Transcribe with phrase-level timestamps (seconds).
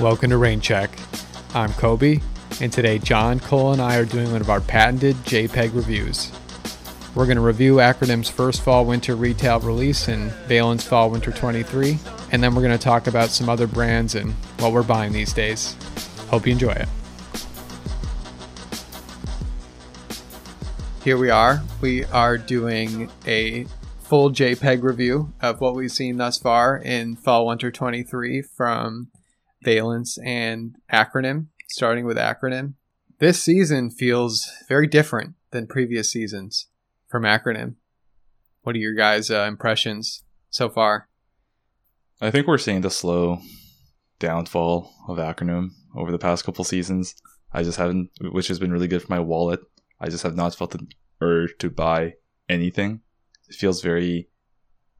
[0.00, 0.90] Welcome to Rain Check.
[1.52, 2.20] I'm Kobe,
[2.62, 6.32] and today John, Cole, and I are doing one of our patented JPEG reviews.
[7.14, 11.98] We're going to review Acronym's first fall winter retail release and Veilance fall winter 23,
[12.32, 15.34] and then we're going to talk about some other brands and what we're buying these
[15.34, 15.76] days.
[16.30, 16.88] Hope you enjoy it.
[21.04, 21.62] Here we are.
[21.82, 23.66] We are doing a
[24.00, 29.10] full JPEG review of what we've seen thus far in fall winter 23 from
[29.64, 32.74] Veilance and Acronym, starting with Acronym.
[33.18, 36.68] This season feels very different than previous seasons
[37.08, 37.74] from Acronym.
[38.62, 41.08] What are your guys' uh, impressions so far?
[42.20, 43.40] I think we're seeing the slow
[44.18, 47.14] downfall of Acronym over the past couple seasons.
[47.52, 49.60] I just haven't, which has been really good for my wallet.
[50.00, 50.86] I just have not felt the
[51.20, 52.14] urge to buy
[52.48, 53.00] anything.
[53.48, 54.28] It feels very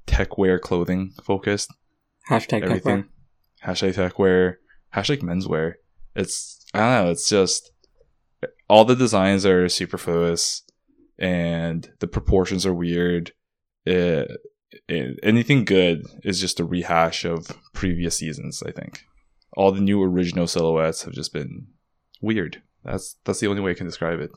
[0.07, 1.73] techwear clothing focused.
[2.29, 3.05] Hashtag Everything.
[3.05, 3.09] techwear.
[3.65, 4.57] Hashtag techwear.
[4.95, 5.75] Hashtag menswear.
[6.15, 7.11] It's I don't know.
[7.11, 7.71] It's just
[8.69, 10.63] all the designs are superfluous,
[11.19, 13.33] and the proportions are weird.
[13.85, 14.31] It,
[14.89, 18.63] it, anything good is just a rehash of previous seasons.
[18.65, 19.05] I think
[19.57, 21.67] all the new original silhouettes have just been
[22.21, 22.63] weird.
[22.85, 24.31] That's that's the only way I can describe it.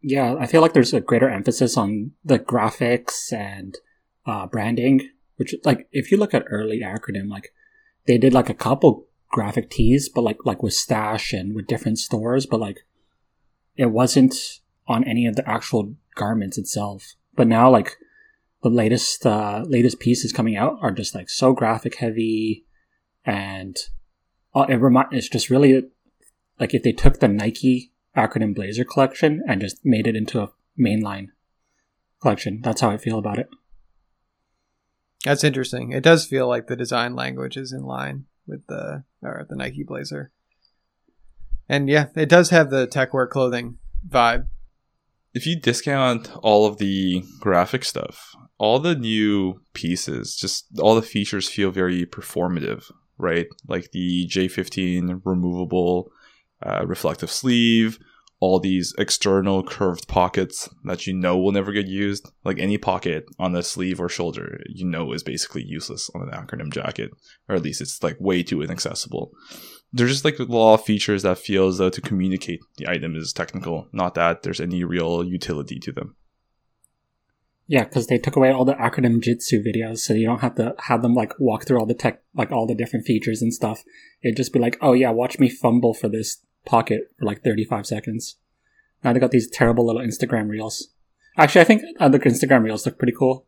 [0.00, 3.74] Yeah, I feel like there's a greater emphasis on the graphics and
[4.26, 7.52] uh, branding, which like if you look at early acronym, like
[8.06, 11.98] they did like a couple graphic tees, but like like with Stash and with different
[11.98, 12.86] stores, but like
[13.76, 14.34] it wasn't
[14.86, 17.14] on any of the actual garments itself.
[17.34, 17.96] But now like
[18.62, 22.64] the latest uh, latest pieces coming out are just like so graphic heavy,
[23.24, 23.76] and
[24.54, 25.82] uh, it remind it's just really
[26.60, 30.50] like if they took the Nike acronym Blazer collection and just made it into a
[30.78, 31.28] mainline
[32.20, 32.60] collection.
[32.62, 33.48] That's how I feel about it.
[35.24, 35.92] That's interesting.
[35.92, 39.82] It does feel like the design language is in line with the or the Nike
[39.82, 40.30] Blazer.
[41.68, 44.46] And yeah, it does have the techwear clothing vibe.
[45.32, 51.02] If you discount all of the graphic stuff, all the new pieces, just all the
[51.02, 52.84] features feel very performative,
[53.18, 53.46] right?
[53.66, 56.12] Like the J15 removable
[56.64, 57.98] uh, reflective sleeve,
[58.40, 62.30] all these external curved pockets that you know will never get used.
[62.44, 66.30] Like any pocket on the sleeve or shoulder, you know is basically useless on an
[66.30, 67.10] acronym jacket,
[67.48, 69.32] or at least it's like way too inaccessible.
[69.92, 73.14] There's just like a lot of features that feel as though to communicate the item
[73.14, 76.16] is technical, not that there's any real utility to them.
[77.66, 80.74] Yeah, because they took away all the acronym Jitsu videos, so you don't have to
[80.80, 83.84] have them like walk through all the tech, like all the different features and stuff.
[84.22, 87.86] It'd just be like, oh yeah, watch me fumble for this pocket for like 35
[87.86, 88.36] seconds.
[89.02, 90.88] Now they got these terrible little Instagram reels.
[91.36, 93.46] Actually, I think other Instagram reels look pretty cool.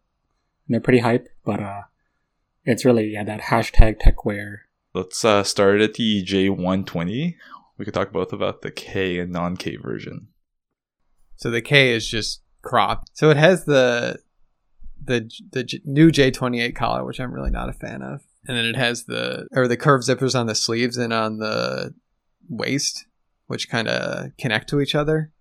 [0.66, 1.82] And they're pretty hype, but uh,
[2.64, 4.58] it's really yeah that hashtag techwear.
[4.92, 7.36] Let's uh, start at the J120.
[7.78, 10.28] We could talk both about the K and non K version.
[11.36, 13.10] So the K is just cropped.
[13.14, 14.18] So it has the
[15.02, 18.22] the the J- new J28 collar, which I'm really not a fan of.
[18.48, 21.94] And then it has the or the curved zippers on the sleeves and on the
[22.48, 23.06] waist,
[23.46, 25.32] which kind of connect to each other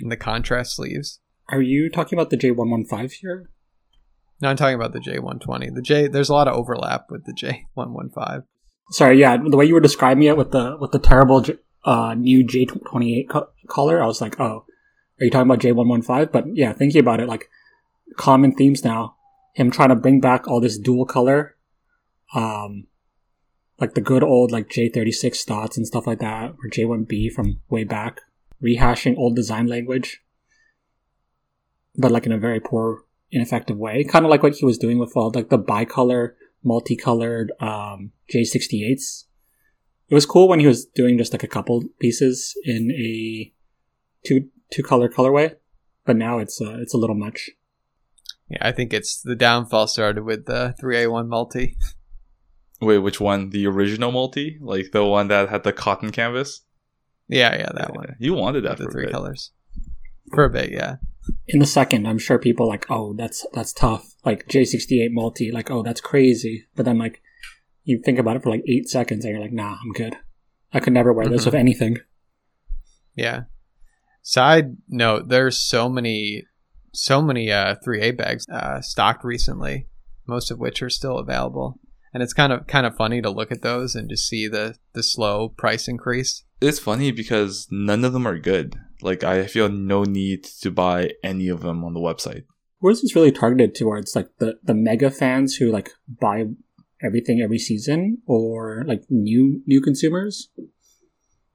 [0.00, 1.20] in the contrast sleeves.
[1.48, 3.50] Are you talking about the J115 here?
[4.40, 5.74] No, I'm talking about the J120.
[5.74, 8.44] The J there's a lot of overlap with the J115.
[8.90, 12.14] Sorry, yeah, the way you were describing it with the with the terrible J- uh,
[12.14, 14.64] new J28 co- color, I was like, oh,
[15.20, 16.30] are you talking about J115?
[16.30, 17.48] But yeah, thinking about it, like
[18.16, 19.16] common themes now,
[19.54, 21.56] him trying to bring back all this dual color,
[22.34, 22.86] um,
[23.80, 27.84] like the good old like J36 thoughts and stuff like that, or J1B from way
[27.84, 28.22] back,
[28.62, 30.22] rehashing old design language,
[31.96, 34.04] but like in a very poor, ineffective way.
[34.04, 36.32] Kind of like what he was doing with all like the bicolor
[36.64, 39.24] multicolored um, J68s.
[40.08, 43.52] It was cool when he was doing just like a couple pieces in a
[44.24, 45.56] two two color colorway,
[46.04, 47.50] but now it's uh, it's a little much.
[48.48, 51.76] Yeah, I think it's the downfall started with the 3A1 multi.
[52.80, 53.50] Wait, which one?
[53.50, 54.58] The original multi?
[54.60, 56.62] Like the one that had the cotton canvas?
[57.28, 58.14] Yeah, yeah, that one.
[58.18, 59.12] You wanted that The for a three bit.
[59.12, 59.50] colors.
[60.34, 60.96] For a bit, yeah.
[61.48, 64.14] In the second, I'm sure people like, oh, that's that's tough.
[64.24, 66.66] Like J68 multi, like, oh, that's crazy.
[66.76, 67.20] But then like,
[67.84, 70.16] you think about it for like eight seconds, and you're like, nah, I'm good.
[70.72, 71.46] I could never wear this Mhm.
[71.46, 71.96] with anything.
[73.14, 73.44] Yeah.
[74.22, 76.44] Side note, there's so many
[76.92, 79.86] so many uh 3A bags uh stocked recently,
[80.26, 81.78] most of which are still available.
[82.16, 84.76] And it's kind of kind of funny to look at those and just see the
[84.94, 86.44] the slow price increase.
[86.62, 88.74] It's funny because none of them are good.
[89.02, 92.44] Like I feel no need to buy any of them on the website.
[92.78, 94.16] Where's this really targeted towards?
[94.16, 96.46] Like the the mega fans who like buy
[97.02, 100.48] everything every season or like new new consumers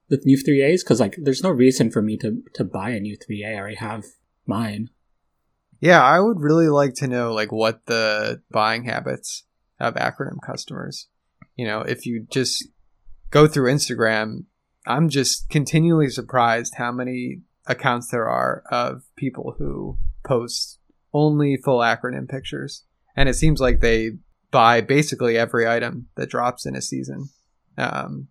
[0.08, 3.18] with new 3As because like there's no reason for me to to buy a new
[3.18, 3.52] 3A.
[3.52, 4.04] I already have
[4.46, 4.90] mine.
[5.80, 9.42] Yeah, I would really like to know like what the buying habits
[9.82, 11.08] of acronym customers.
[11.56, 12.68] You know, if you just
[13.30, 14.44] go through Instagram,
[14.86, 20.78] I'm just continually surprised how many accounts there are of people who post
[21.12, 22.84] only full acronym pictures.
[23.16, 24.12] And it seems like they
[24.50, 27.28] buy basically every item that drops in a season.
[27.76, 28.28] Um,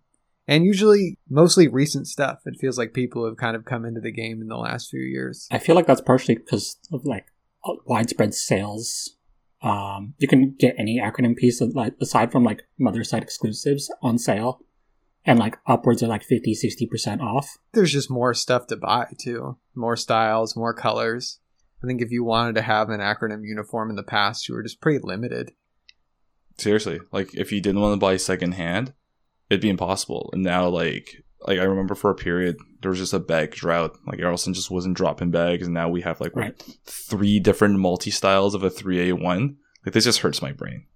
[0.48, 2.40] and usually mostly recent stuff.
[2.46, 5.00] It feels like people have kind of come into the game in the last few
[5.00, 5.46] years.
[5.50, 7.26] I feel like that's partially because of like
[7.86, 9.16] widespread sales.
[9.62, 13.92] Um, you can get any acronym piece of, like aside from like mother site exclusives
[14.02, 14.60] on sale
[15.24, 19.56] and like upwards of like 50 60% off There's just more stuff to buy too.
[19.74, 21.38] More styles, more colors.
[21.82, 24.62] I think if you wanted to have an acronym uniform in the past, you were
[24.62, 25.52] just pretty limited.
[26.58, 28.92] Seriously, like if you didn't want to buy secondhand,
[29.50, 30.30] it'd be impossible.
[30.32, 33.96] And now, like, like I remember for a period there was just a bag drought.
[34.06, 36.62] Like Errolson just wasn't dropping bags, and now we have like what, Right.
[36.84, 39.56] three different multi styles of a three A one.
[39.84, 40.86] Like this just hurts my brain.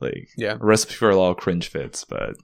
[0.00, 0.54] Like Yeah.
[0.60, 2.34] a recipe for a lot of cringe fits, but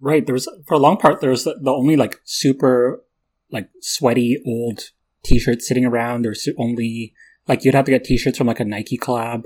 [0.00, 3.02] right there was for a long part there was the, the only like super
[3.50, 4.90] like sweaty old
[5.24, 7.14] t-shirts sitting around there's only
[7.48, 9.44] like you'd have to get t-shirts from like a nike collab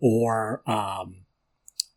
[0.00, 1.16] or um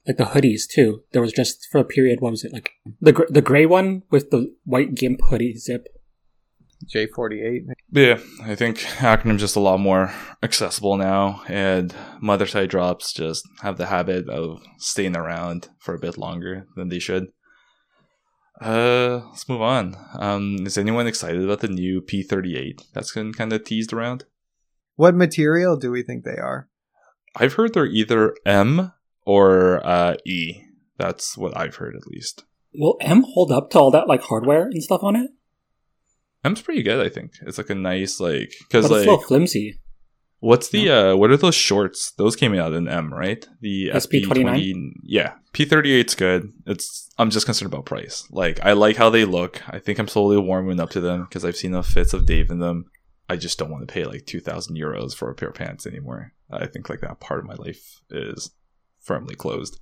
[0.07, 2.71] like the hoodies too there was just for a period what was it like
[3.01, 5.87] the gr- the gray one with the white gimp hoodie zip
[6.93, 7.61] J48.
[7.91, 13.47] yeah, I think acronyms just a lot more accessible now, and mother side drops just
[13.61, 17.27] have the habit of staying around for a bit longer than they should.
[18.61, 19.95] Uh, let's move on.
[20.17, 24.25] Um, is anyone excited about the new P38 that's been kind of teased around?
[24.95, 26.69] What material do we think they are?
[27.35, 28.93] I've heard they're either M
[29.25, 30.61] or uh, E.
[30.97, 32.43] That's what I've heard at least.
[32.73, 35.31] will m hold up to all that like hardware and stuff on it
[36.43, 37.33] M's pretty good, I think.
[37.41, 39.79] It's like a nice like because it's like little flimsy
[40.43, 42.11] What's the uh what are those shorts?
[42.17, 43.47] Those came out in M, right?
[43.61, 44.91] The SP29?
[45.01, 45.35] Yeah.
[45.53, 46.51] P38's good.
[46.65, 48.27] It's I'm just concerned about price.
[48.29, 49.61] Like I like how they look.
[49.69, 52.49] I think I'm slowly warming up to them because I've seen the fits of Dave
[52.49, 52.87] in them.
[53.29, 56.33] I just don't want to pay like 2000 euros for a pair of pants anymore.
[56.51, 58.51] I think like that part of my life is
[59.03, 59.79] firmly closed.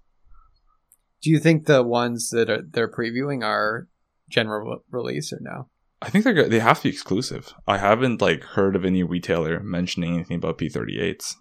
[1.22, 3.88] Do you think the ones that are, they're previewing are
[4.30, 5.70] general release or no?
[6.02, 7.54] I think they're they have to be exclusive.
[7.68, 11.36] I haven't like heard of any retailer mentioning anything about P38s.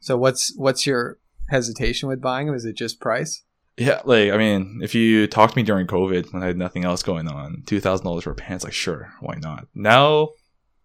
[0.00, 1.18] So what's what's your
[1.50, 2.56] hesitation with buying them?
[2.56, 3.44] Is it just price?
[3.76, 6.84] Yeah, like I mean, if you talked to me during COVID when I had nothing
[6.84, 9.68] else going on, two thousand dollars for pants, like sure, why not?
[9.74, 10.30] Now,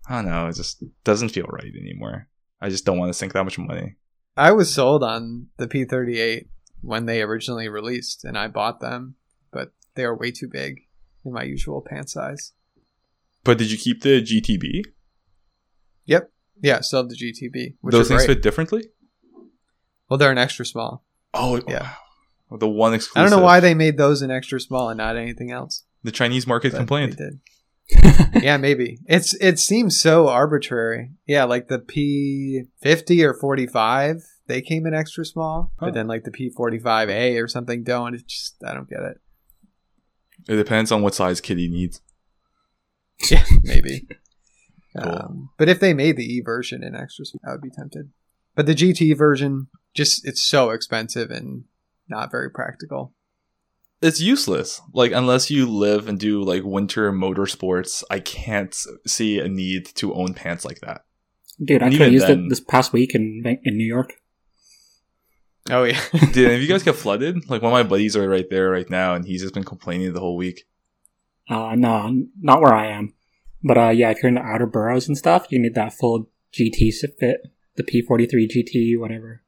[0.07, 2.27] I don't know, it just doesn't feel right anymore.
[2.59, 3.95] I just don't want to sink that much money.
[4.37, 6.47] I was sold on the P38
[6.81, 9.15] when they originally released, and I bought them,
[9.51, 10.81] but they are way too big
[11.25, 12.53] in my usual pant size.
[13.43, 14.83] But did you keep the GTB?
[16.05, 16.31] Yep.
[16.61, 18.35] Yeah, still have the GTB, which Those things great.
[18.35, 18.85] fit differently.
[20.09, 21.03] Well, they're an extra small.
[21.33, 21.93] Oh, Yeah.
[22.49, 22.57] wow.
[22.57, 23.17] the one exclusive.
[23.17, 25.83] I don't know why they made those an extra small and not anything else.
[26.03, 27.17] the Chinese market but complained.
[28.41, 28.97] Yeah, maybe.
[29.07, 31.11] It's it seems so arbitrary.
[31.27, 34.17] Yeah, like the P fifty or forty five,
[34.47, 37.83] they came in extra small, but then like the P forty five A or something
[37.83, 38.13] don't.
[38.15, 39.17] It's just I don't get it.
[40.47, 42.01] It depends on what size kitty needs.
[43.29, 44.07] Yeah, maybe.
[45.01, 45.09] Cool.
[45.09, 48.11] um, but if they made the E version in extra small, I would be tempted.
[48.55, 51.63] But the GT version, just it's so expensive and
[52.09, 53.13] not very practical.
[54.01, 54.81] It's useless.
[54.93, 60.13] Like unless you live and do like winter motorsports, I can't see a need to
[60.13, 61.05] own pants like that.
[61.63, 64.13] dude i could have used then- it this past week in in new york
[65.69, 66.01] Oh yeah.
[66.33, 66.49] dude.
[66.51, 67.47] If you guys get flooded?
[67.47, 70.11] Like one of my buddies are right there right now, and he's just been complaining
[70.11, 70.63] the whole week.
[71.47, 73.13] Uh, no, not where I am.
[73.63, 76.31] But uh, yeah, if you're in the outer boroughs and stuff, you need that full
[76.51, 77.41] GT to fit,
[77.75, 79.43] the P43 GT, whatever.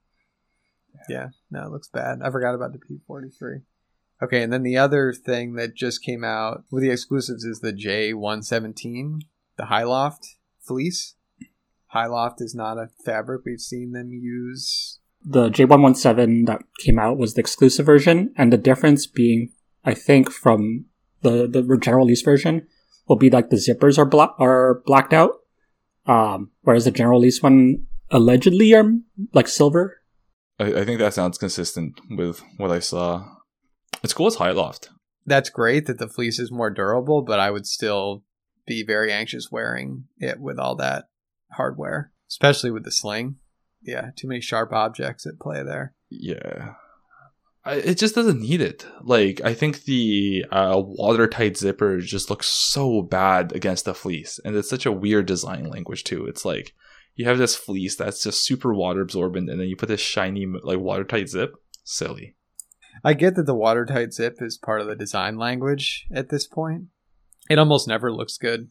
[1.10, 2.19] Yeah, no, it looks bad.
[2.24, 3.63] I forgot about the P43.
[4.22, 7.74] Okay, and then the other thing that just came out with the exclusives is the
[7.74, 9.22] J117,
[9.58, 10.25] the High Loft
[10.62, 11.15] fleece.
[11.88, 15.00] High Loft is not a fabric we've seen them use.
[15.25, 19.51] The J117 that came out was the exclusive version, and the difference being,
[19.84, 20.86] I think, from
[21.22, 22.67] the the general release version,
[23.08, 25.32] will be like the zippers are bla- are blacked out,
[26.05, 28.91] um, whereas the general release one allegedly are
[29.34, 30.01] like silver.
[30.60, 33.25] I, I think that sounds consistent with what I saw.
[34.03, 34.27] It's cool.
[34.27, 34.89] It's high loft.
[35.25, 38.24] That's great that the fleece is more durable, but I would still
[38.65, 41.05] be very anxious wearing it with all that
[41.53, 43.38] hardware, especially with the sling.
[43.81, 45.93] Yeah, too many sharp objects at play there.
[46.10, 46.75] Yeah.
[47.65, 48.86] I, it just doesn't need it.
[49.01, 54.55] Like I think the uh, watertight zipper just looks so bad against the fleece, and
[54.55, 56.25] it's such a weird design language too.
[56.25, 56.74] It's like
[57.15, 60.45] you have this fleece that's just super water absorbent, and then you put this shiny
[60.45, 61.55] like watertight zip.
[61.86, 62.36] Silly.
[63.03, 66.85] I get that the watertight zip is part of the design language at this point.
[67.50, 68.69] It almost never looks good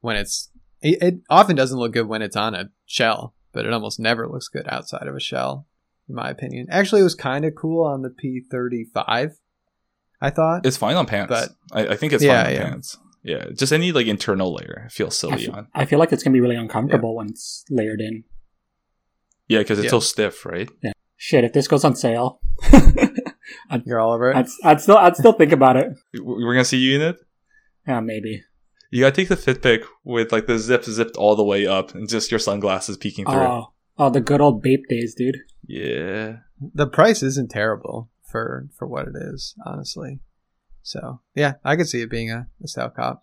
[0.00, 0.50] when it's.
[0.82, 4.26] It, it often doesn't look good when it's on a shell, but it almost never
[4.28, 5.66] looks good outside of a shell,
[6.08, 6.66] in my opinion.
[6.70, 9.32] Actually, it was kind of cool on the P35.
[10.22, 12.68] I thought It's fine on pants, But- I, I think it's Yeah, fine on yeah.
[12.70, 12.98] pants.
[13.22, 15.68] Yeah, just any like internal layer feels I silly f- on.
[15.74, 18.24] I feel like it's gonna be really uncomfortable when it's layered in.
[19.48, 19.90] Yeah, because it's Yeah.
[19.90, 20.70] so stiff, right?
[20.82, 20.92] Yeah.
[21.16, 22.40] Shit, if this goes on sale,
[23.84, 24.36] you're all over it.
[24.36, 25.92] I'd, I'd still I'd still think about it.
[26.20, 27.16] We're gonna see you in it.
[27.86, 28.42] Yeah, maybe.
[28.90, 31.94] You gotta take the fit pic with like the zip zipped all the way up
[31.94, 33.34] and just your sunglasses peeking through.
[33.34, 35.38] Oh, oh, the good old Bape days, dude.
[35.66, 36.38] Yeah.
[36.60, 40.20] the price isn't terrible for for what it is, honestly.
[40.82, 43.22] So yeah, I could see it being a, a style cop.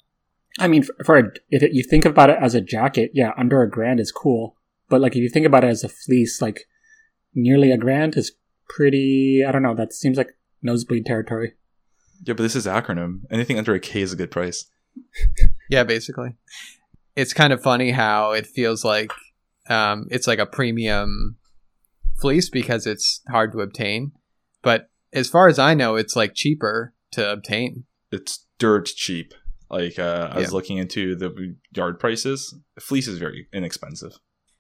[0.60, 3.31] I mean, for, for a, if it, you think about it as a jacket, yeah,
[3.38, 4.55] under a grand is cool.
[4.89, 6.62] But like, if you think about it as a fleece, like
[7.36, 8.31] nearly a grand is
[8.70, 9.44] pretty.
[9.48, 9.76] I don't know.
[9.76, 10.32] That seems like
[10.62, 11.54] nosebleed territory.
[12.26, 13.22] Yeah, but this is acronym.
[13.32, 14.66] Anything under a K is a good price.
[15.70, 16.30] Yeah, basically.
[17.18, 19.12] It's kind of funny how it feels like
[19.70, 21.36] um, it's like a premium
[22.22, 24.14] fleece because it's hard to obtain.
[24.62, 27.84] But as far as I know, it's like cheaper to obtain.
[28.14, 29.34] It's dirt cheap.
[29.70, 30.54] Like uh, I was Yeah.
[30.54, 32.56] looking into the yard prices.
[32.80, 34.14] Fleece is very inexpensive.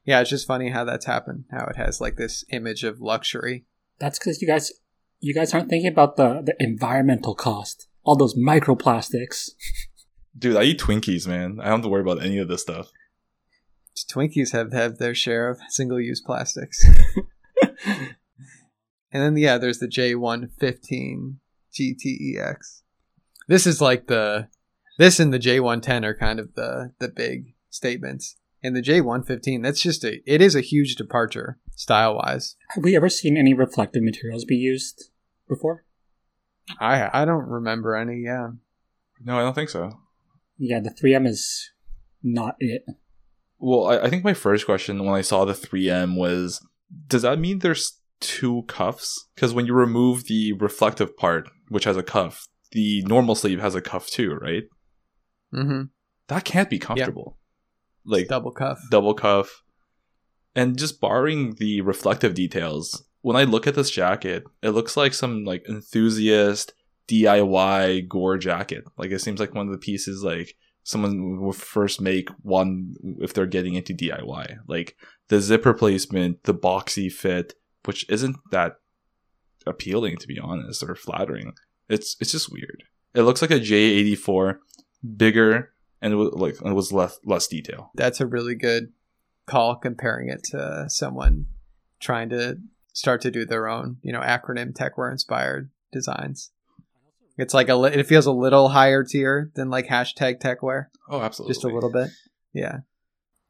[0.03, 1.45] Yeah, it's just funny how that's happened.
[1.51, 3.65] How it has like this image of luxury.
[3.99, 4.71] That's because you guys,
[5.19, 7.87] you guys aren't thinking about the the environmental cost.
[8.03, 9.51] All those microplastics.
[10.37, 11.59] Dude, I eat Twinkies, man.
[11.59, 12.91] I don't have to worry about any of this stuff.
[14.11, 16.85] Twinkies have have their share of single use plastics.
[17.85, 18.15] and
[19.11, 21.35] then yeah, there's the J115
[21.73, 22.81] GTEX.
[23.47, 24.49] This is like the
[24.97, 28.35] this and the J110 are kind of the the big statements.
[28.63, 32.57] And the J115, that's just a it is a huge departure style wise.
[32.71, 35.11] Have we ever seen any reflective materials be used
[35.47, 35.85] before?
[36.79, 38.23] I I don't remember any.
[38.23, 38.49] Yeah,
[39.23, 39.97] No, I don't think so.
[40.57, 41.69] Yeah, the 3M is
[42.23, 42.83] not it.
[43.59, 46.65] Well, I, I think my first question when I saw the 3M was
[47.07, 49.27] Does that mean there's two cuffs?
[49.35, 53.75] Because when you remove the reflective part, which has a cuff, the normal sleeve has
[53.75, 54.63] a cuff too, right?
[55.53, 55.83] mm-hmm.
[56.27, 57.37] That can't be comfortable.
[58.03, 58.79] Like double cuff.
[58.89, 59.63] double cuff.
[60.57, 65.13] And just barring the reflective details, when I look at this jacket, it looks like
[65.13, 66.73] some like enthusiast
[67.07, 68.83] DIY gore jacket.
[68.97, 73.33] Like it seems like one of the pieces like someone will first make one if
[73.33, 74.57] they're getting into DIY.
[74.67, 74.97] Like
[75.27, 77.53] the zipper placement, the boxy fit,
[77.85, 78.77] which isn't that
[79.67, 81.53] appealing to be honest or flattering.
[81.87, 82.83] It's it's just weird.
[83.13, 84.57] It looks like a J84,
[85.17, 85.71] bigger
[86.01, 87.91] and it was like it was less less detail.
[87.95, 88.91] That's a really good
[89.47, 91.45] call comparing it to someone
[91.99, 92.57] trying to
[92.93, 96.51] start to do their own, you know, acronym techwear inspired designs.
[97.37, 101.21] It's like a li- it feels a little higher tier than like hashtag techwear, Oh,
[101.21, 101.53] absolutely.
[101.53, 102.09] just a little bit.
[102.53, 102.79] Yeah,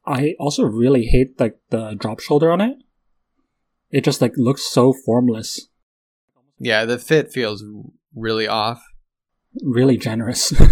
[0.06, 2.76] I also really hate like the drop shoulder on it.
[3.90, 5.68] It just like looks so formless,
[6.58, 6.84] yeah.
[6.84, 7.64] The fit feels
[8.14, 8.82] really off.
[9.62, 10.52] really generous.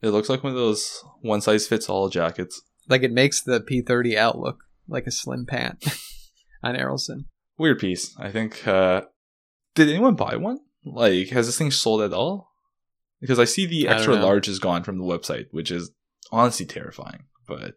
[0.00, 2.62] It looks like one of those one size fits all jackets.
[2.88, 5.84] Like it makes the P30L look like a slim pant
[6.62, 7.24] on Errolson.
[7.58, 8.14] Weird piece.
[8.18, 8.66] I think.
[8.66, 9.02] uh
[9.74, 10.60] Did anyone buy one?
[10.84, 12.50] Like, has this thing sold at all?
[13.20, 15.90] Because I see the extra large is gone from the website, which is
[16.30, 17.24] honestly terrifying.
[17.46, 17.74] But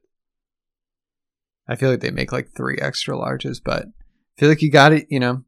[1.67, 4.93] I feel like they make like three extra larges, but I feel like you got
[4.93, 5.07] it.
[5.09, 5.43] You know,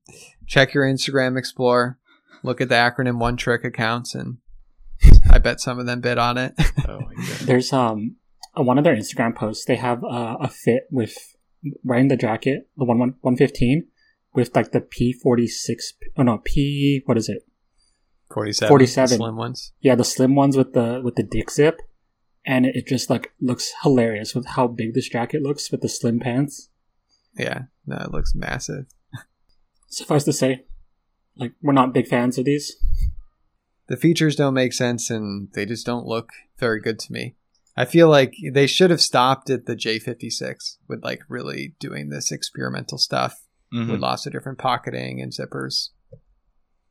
[0.48, 2.00] check your Instagram Explorer,
[2.44, 4.38] look at the acronym One Trick accounts, and
[5.30, 6.54] I bet some of them bid on it.
[6.88, 8.16] oh my god, There's um
[8.56, 11.16] on one of their Instagram posts they have uh, a fit with
[11.84, 13.88] wearing the jacket, the one one one fifteen,
[14.34, 15.94] with like the P forty six.
[16.18, 17.44] Oh no, P what is it?
[18.34, 19.18] 47, 47.
[19.18, 19.74] slim ones.
[19.80, 21.82] Yeah, the slim ones with the with the dick zip,
[22.46, 26.20] and it just like looks hilarious with how big this jacket looks with the slim
[26.20, 26.70] pants.
[27.38, 28.86] Yeah, no, it looks massive.
[29.88, 30.66] Suffice to say,
[31.36, 32.76] like we're not big fans of these.
[33.88, 37.36] The features don't make sense, and they just don't look very good to me.
[37.76, 42.32] I feel like they should have stopped at the J56 with like really doing this
[42.32, 43.40] experimental stuff
[43.74, 43.90] Mhm.
[43.92, 45.90] with lots of different pocketing and zippers.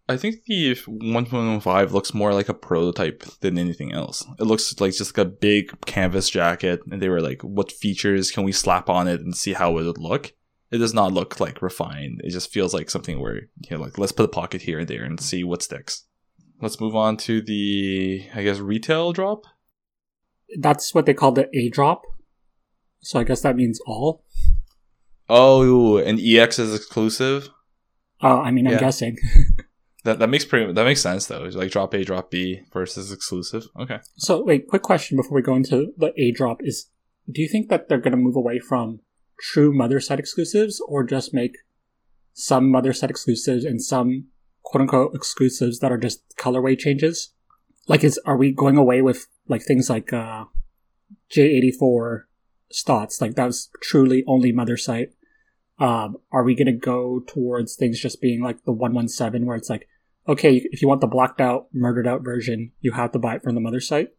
[0.08, 4.26] I think the 1.15 looks more like a prototype than anything else.
[4.40, 8.30] It looks like just like a big canvas jacket, and they were like, "What features
[8.32, 10.32] can we slap on it and see how it would look?"
[10.72, 12.20] It does not look like refined.
[12.24, 14.88] It just feels like something where you know, like let's put a pocket here and
[14.88, 16.04] there and see what sticks.
[16.60, 19.44] Let's move on to the I guess retail drop.
[20.58, 22.02] That's what they call the A drop.
[23.00, 24.24] So I guess that means all.
[25.28, 27.48] Oh, and EX is exclusive.
[28.22, 28.80] Uh, I mean, I'm Yeah.
[28.80, 29.18] guessing.
[30.04, 31.44] That that makes pretty that makes sense though.
[31.44, 33.68] It's like drop A, drop B versus exclusive.
[33.78, 33.98] Okay.
[34.16, 36.86] So wait, quick question before we go into the A drop is:
[37.30, 38.98] Do you think that they're going to move away from
[39.40, 41.56] true mother side exclusives, or just make
[42.32, 44.26] some mother side exclusives and some
[44.64, 47.32] quote unquote exclusives that are just colorway changes?
[47.86, 50.44] Like, is are we going away with like things like uh,
[51.30, 52.22] J84
[52.70, 53.20] Stotts?
[53.20, 55.10] Like that was truly only mother site.
[55.78, 59.70] Um, are we going to go towards things just being like the 117 where it's
[59.70, 59.88] like,
[60.28, 63.42] okay, if you want the blocked out, murdered out version, you have to buy it
[63.42, 64.10] from the mother site?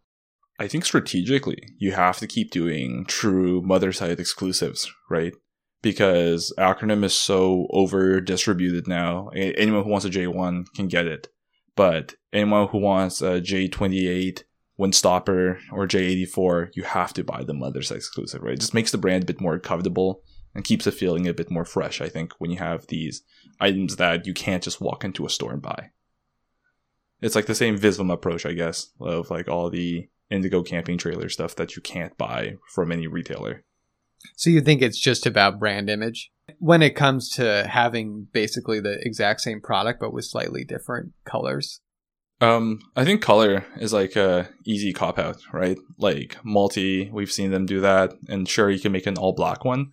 [0.60, 5.34] I think strategically, you have to keep doing true mother site exclusives, right?
[5.82, 9.30] Because acronym is so over distributed now.
[9.30, 11.27] Anyone who wants a J1 can get it.
[11.75, 14.44] But anyone who wants a J28,
[14.80, 18.53] Windstopper, or J84, you have to buy the mother's exclusive, right?
[18.53, 20.22] It just makes the brand a bit more covetable
[20.56, 23.24] and keeps it feeling a bit more fresh, I think, when you have these
[23.60, 25.92] items that you can't just walk into a store and buy.
[27.22, 31.30] It's like the same Visvim approach, I guess, of like all the Indigo camping trailer
[31.30, 33.63] stuff that you can't buy from any retailer.
[34.36, 36.32] So you think it's just about brand image?
[36.60, 41.82] When it comes to having basically the exact same product but with slightly different colors.
[42.42, 45.78] Um, I think color is like a easy cop out, right?
[45.98, 49.63] Like multi, we've seen them do that, and sure you can make an all black
[49.63, 49.92] one,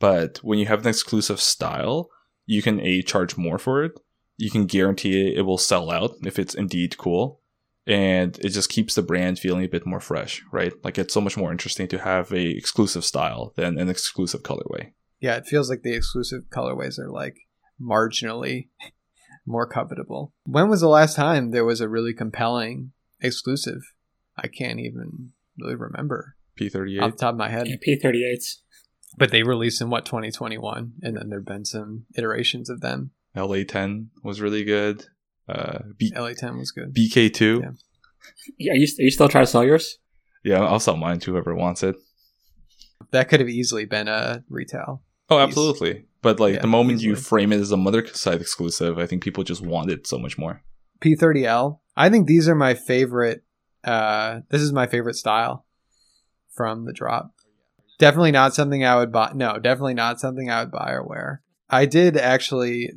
[0.00, 2.10] but when you have an exclusive style,
[2.46, 3.92] you can a charge more for it.
[4.36, 7.40] You can guarantee it will sell out if it's indeed cool,
[7.86, 10.72] and it just keeps the brand feeling a bit more fresh, right?
[10.82, 14.92] Like it's so much more interesting to have a exclusive style than an exclusive colorway.
[15.20, 17.36] Yeah, it feels like the exclusive colorways are like
[17.80, 18.68] marginally
[19.46, 20.32] more covetable.
[20.44, 23.82] When was the last time there was a really compelling exclusive?
[24.36, 27.02] I can't even really remember P38.
[27.02, 27.68] off the top of my head.
[27.68, 28.56] Yeah, P38s.
[29.16, 33.12] But they released in what 2021, and then there've been some iterations of them.
[33.36, 35.06] LA10 was really good.
[35.48, 36.94] Uh, B- LA10 was good.
[36.94, 37.60] BK2.
[37.60, 37.70] Yeah.
[38.58, 39.98] Yeah, are you, are you still trying to sell yours?
[40.42, 41.96] Yeah, I'll sell mine to whoever wants it.
[43.12, 45.02] That could have easily been a retail.
[45.28, 46.06] Oh, Eas- absolutely.
[46.24, 49.22] But like Yeah, the moment you frame it as a mother side exclusive, I think
[49.22, 50.62] people just want it so much more.
[51.00, 51.80] P30L.
[51.96, 53.44] I think these are my favorite.
[53.84, 55.66] Uh, this is my favorite style
[56.50, 57.32] from the drop.
[57.98, 59.32] Definitely not something I would buy.
[59.34, 61.42] No, definitely not something I would buy or wear.
[61.68, 62.92] I did actually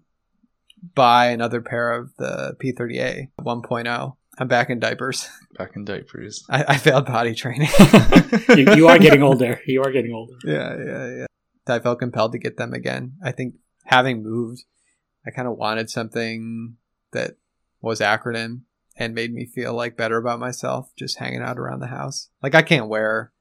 [0.96, 4.16] buy another pair of the P30A 1.0.
[4.40, 5.28] I'm back in diapers.
[5.58, 6.46] Back in diapers.
[6.50, 7.70] I, I failed potty training.
[8.50, 9.60] you, you are getting older.
[9.66, 10.36] You are getting older.
[10.46, 11.26] yeah, yeah, yeah.
[11.70, 13.14] I felt compelled to get them again.
[13.24, 14.64] I think having moved,
[15.26, 16.78] I kind of wanted something
[17.12, 17.38] that
[17.82, 18.62] was acronym
[18.96, 22.30] and made me feel like better about myself just hanging out around the house.
[22.42, 23.32] Like I can't wear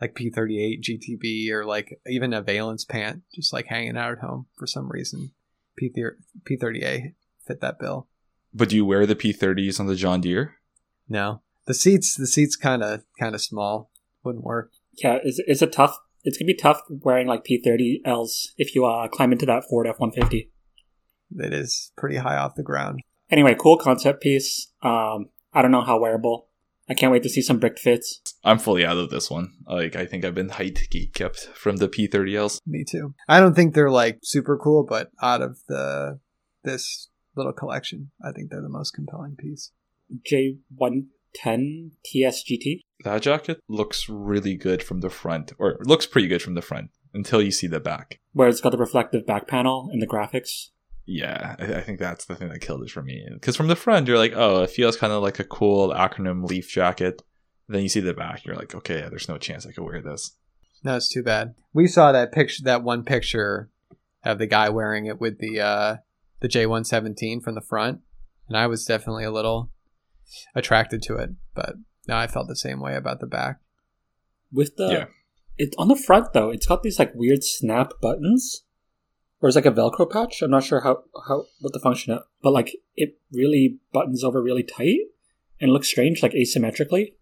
[0.00, 4.46] like P38 GTB or like even a Veilance pant just like hanging out at home
[4.56, 5.32] for some reason.
[5.76, 5.92] P
[6.48, 7.14] P30A
[7.46, 8.08] fit that bill.
[8.52, 10.56] But do you wear the P30s on the John Deere?
[11.08, 11.42] No.
[11.66, 13.90] The seats the seats kind of kind of small.
[14.22, 14.72] Wouldn't work.
[14.92, 15.98] Yeah, it's, it's a tough.
[16.24, 20.48] It's gonna be tough wearing like P30Ls if you uh, climb into that Ford F150.
[21.36, 23.00] It is pretty high off the ground.
[23.30, 24.72] Anyway, cool concept piece.
[24.82, 26.48] Um, I don't know how wearable.
[26.88, 28.20] I can't wait to see some brick fits.
[28.44, 29.52] I'm fully out of this one.
[29.66, 32.60] Like I think I've been height geek kept from the P30Ls.
[32.66, 33.14] Me too.
[33.28, 36.20] I don't think they're like super cool, but out of the
[36.62, 39.72] this little collection, I think they're the most compelling piece.
[41.34, 42.80] J110 TSGT.
[43.04, 46.90] That jacket looks really good from the front, or looks pretty good from the front
[47.12, 48.20] until you see the back.
[48.32, 50.70] where it's got the reflective back panel and the graphics.
[51.06, 53.26] Yeah, I, I think that's the thing that killed it for me.
[53.32, 56.48] Because from the front, you're like, oh, it feels kind of like a cool acronym
[56.48, 57.22] leaf jacket.
[57.68, 60.36] Then you see the back, you're like, okay, there's no chance I could wear this.
[60.82, 61.54] No, it's too bad.
[61.72, 63.70] We saw that picture, that one picture
[64.24, 65.96] of the guy wearing it with the uh,
[66.40, 68.00] the J117 from the front,
[68.48, 69.70] and I was definitely a little
[70.54, 71.30] attracted to it.
[71.54, 71.76] But
[72.08, 73.60] no, I felt the same way about the back.
[74.52, 75.06] With the Yeah.
[75.56, 78.62] it's on the front though, it's got these like weird snap buttons.
[79.40, 80.40] Or it's like a Velcro patch.
[80.40, 84.42] I'm not sure how, how what the function of but like it really buttons over
[84.42, 84.98] really tight
[85.60, 87.14] and looks strange, like asymmetrically.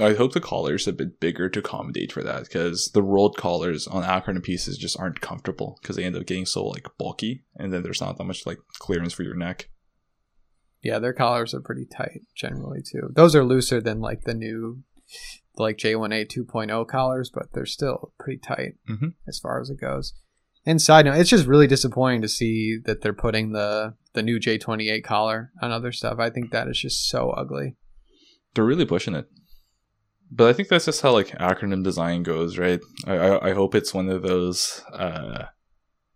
[0.00, 3.88] I hope the collar's a bit bigger to accommodate for that because the rolled collars
[3.88, 7.72] on acronym pieces just aren't comfortable because they end up getting so like bulky and
[7.72, 9.68] then there's not that much like clearance for your neck.
[10.82, 13.10] Yeah, their collars are pretty tight generally too.
[13.14, 14.82] Those are looser than like the new
[15.56, 19.14] like J1A 2.0 collars, but they're still pretty tight Mhm.
[19.26, 20.12] as far as it goes.
[20.64, 24.38] And side note, it's just really disappointing to see that they're putting the the new
[24.38, 26.18] J28 collar on other stuff.
[26.18, 27.76] I think that is just so ugly.
[28.54, 29.26] They're really pushing it.
[30.30, 32.80] But I think that's just how like acronym design goes, right?
[33.06, 35.44] I I, I hope it's one of those uh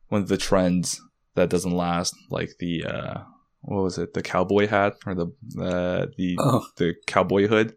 [0.09, 1.01] one of the trends
[1.35, 3.23] that doesn't last, like the uh
[3.63, 5.27] what was it, the cowboy hat or the
[5.61, 7.75] uh, the Oh, the cowboy hood.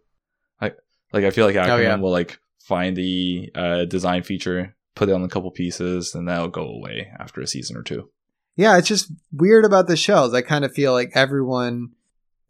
[0.59, 0.71] I
[1.13, 1.95] like I feel like acronym Oh, yeah.
[1.95, 6.47] will like find the uh, design feature, put it on a couple pieces, and that'll
[6.47, 8.09] go away after a season or two.
[8.55, 10.33] Yeah, it's just weird about the shells.
[10.33, 11.89] I kind of feel like everyone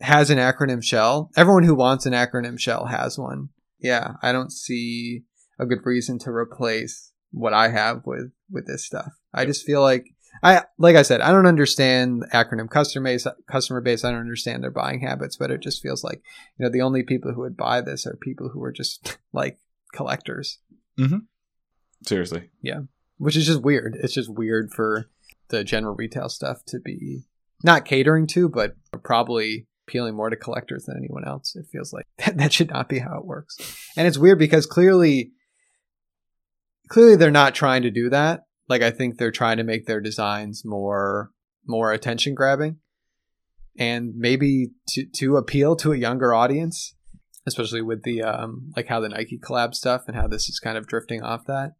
[0.01, 1.31] has an acronym shell.
[1.35, 3.49] Everyone who wants an acronym shell has one.
[3.79, 5.23] Yeah, I don't see
[5.59, 9.11] a good reason to replace what I have with with this stuff.
[9.33, 10.05] I just feel like
[10.43, 14.03] I like I said, I don't understand the acronym customer base customer base.
[14.03, 16.21] I don't understand their buying habits, but it just feels like,
[16.57, 19.59] you know, the only people who would buy this are people who are just like
[19.93, 20.59] collectors.
[20.99, 21.19] Mm-hmm.
[22.05, 22.81] Seriously, Yeah,
[23.17, 23.97] which is just weird.
[24.01, 25.09] It's just weird for
[25.49, 27.23] the general retail stuff to be
[27.63, 31.55] not catering to, but probably appealing more to collectors than anyone else.
[31.55, 33.57] It feels like that, that should not be how it works.
[33.95, 35.31] And it's weird because clearly,
[36.89, 38.41] clearly they're not trying to do that.
[38.67, 41.31] Like I think they're trying to make their designs more
[41.67, 42.77] more attention grabbing,
[43.77, 46.95] and maybe to to appeal to a younger audience,
[47.45, 50.77] especially with the um like how the Nike collab stuff and how this is kind
[50.77, 51.73] of drifting off that.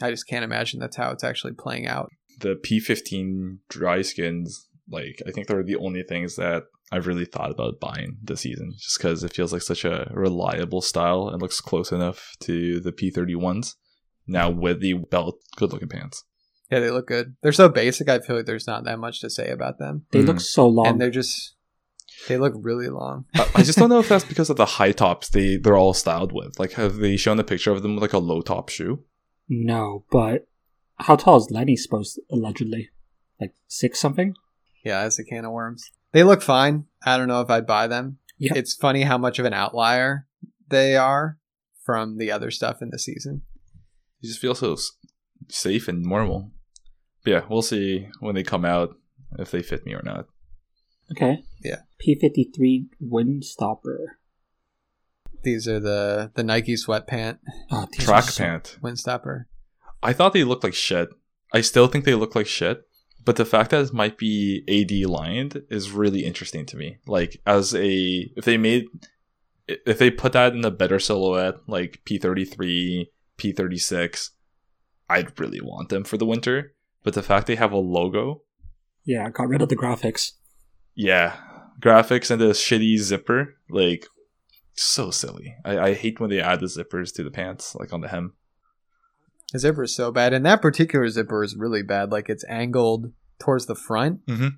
[0.00, 2.10] I just can't imagine that's how it's actually playing out.
[2.40, 7.50] the P15 dry skins, like I think they're the only things that I've really thought
[7.50, 11.60] about buying this season, just because it feels like such a reliable style and looks
[11.60, 13.74] close enough to the P31s.
[14.26, 16.24] Now with the belt, good looking pants.
[16.72, 17.36] Yeah, they look good.
[17.42, 18.08] They're so basic.
[18.08, 20.26] I feel like there's not that much to say about them, they Mhm.
[20.26, 20.86] look so long.
[20.86, 21.54] and they're just
[22.28, 23.26] they look really long.
[23.34, 25.92] I I just don't know if that's because of the high tops they they're all
[25.94, 26.58] styled with.
[26.58, 29.04] Like, have they shown a picture of them with like a low top shoe?
[29.48, 30.46] no, but
[30.96, 32.88] how tall is Lenny supposed to, allegedly?
[33.40, 34.34] Like six something?
[34.84, 35.90] Yeah, it's a can of worms.
[36.12, 36.86] They look fine.
[37.04, 38.18] I don't know if I'd buy them.
[38.38, 38.52] Yeah.
[38.56, 40.26] It's funny how much of an outlier
[40.68, 41.38] they are
[41.84, 43.42] from the other stuff in the season.
[44.20, 44.76] You just feel so
[45.50, 46.52] safe and normal.
[47.24, 48.96] But yeah, we'll see when they come out
[49.38, 50.26] if they fit me or not.
[51.10, 51.42] Okay.
[51.62, 51.80] Yeah.
[52.04, 53.98] P53 Windstopper.
[55.42, 57.38] These are the the Nike sweat pant
[57.70, 58.78] Oh, ah, these Track are so- pant.
[58.82, 59.44] windstopper.
[60.02, 61.08] I thought they looked like shit.
[61.52, 62.82] I still think they look like shit,
[63.24, 66.98] but the fact that it might be AD lined is really interesting to me.
[67.06, 68.86] Like as a if they made
[69.68, 73.06] if they put that in a better silhouette like P33,
[73.38, 74.30] P36,
[75.08, 76.74] I'd really want them for the winter.
[77.02, 78.42] But the fact they have a logo,
[79.04, 80.32] Yeah, got rid of the graphics.
[80.94, 81.36] yeah,
[81.80, 84.06] graphics and the shitty zipper, like
[84.74, 85.56] so silly.
[85.64, 88.34] I, I hate when they add the zippers to the pants, like on the hem.
[89.52, 92.10] The zipper is so bad, and that particular zipper is really bad.
[92.12, 94.24] Like it's angled towards the front.
[94.26, 94.52] Mhm.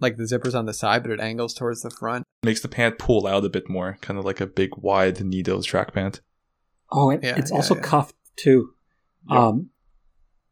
[0.00, 2.24] Like the zipper's on the side, but it angles towards the front.
[2.44, 5.66] Makes the pant pull out a bit more, kind of like a big wide Nido's
[5.66, 6.20] track pant.
[6.90, 7.82] Oh, and Yeah, it's yeah, also yeah.
[7.82, 8.74] cuffed too.
[9.30, 9.38] Yep.
[9.38, 9.70] Um,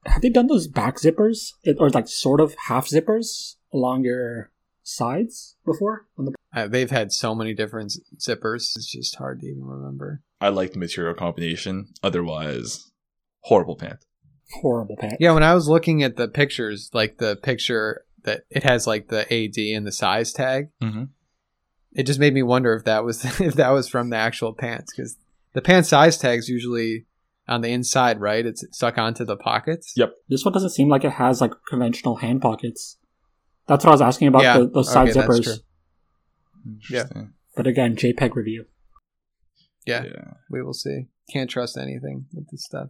[0.06, 4.50] have they done those back zippers or like sort of half zippers along your
[4.82, 6.06] sides before?
[6.18, 8.76] On the Uh, they've had so many different zippers.
[8.76, 10.22] It's just hard to even remember.
[10.40, 11.88] I like the material combination.
[12.02, 12.90] Otherwise,
[13.42, 13.98] horrible pant.
[14.62, 15.16] horrible pant.
[15.20, 19.08] Yeah, when I was looking at the pictures, like the picture that it has like
[19.08, 21.04] the AD and the size tag, Mm-hmm.
[21.92, 24.92] it just made me wonder if that was if that was from the actual pants
[24.94, 25.16] because
[25.52, 27.06] the pant size tag's usually
[27.50, 28.46] on the inside, right?
[28.46, 29.92] It's stuck onto the pockets.
[29.96, 30.14] Yep.
[30.28, 32.96] This one doesn't seem like it has like conventional hand pockets.
[33.66, 35.44] That's what I was asking about Yeah, the, those side okay, that's zippers.
[35.44, 35.54] true.
[36.66, 37.32] Interesting.
[37.56, 38.66] But again, JPEG review.
[39.86, 40.04] Yeah.
[40.04, 40.34] yeah.
[40.50, 41.06] we will see.
[41.32, 42.88] Can't trust anything with this stuff.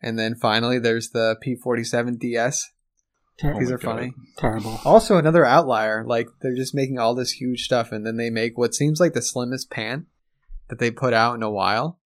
[0.00, 2.70] And then finally, there's the P47 DS.
[3.40, 3.94] Ter- Oh These my are God.
[3.96, 4.12] funny.
[4.36, 4.80] terrible.
[4.84, 6.04] Also, another outlier.
[6.04, 9.12] Like they're just making all this huge stuff, and then they make what seems like
[9.12, 10.06] the slimmest pan
[10.68, 11.98] that they put out in a while.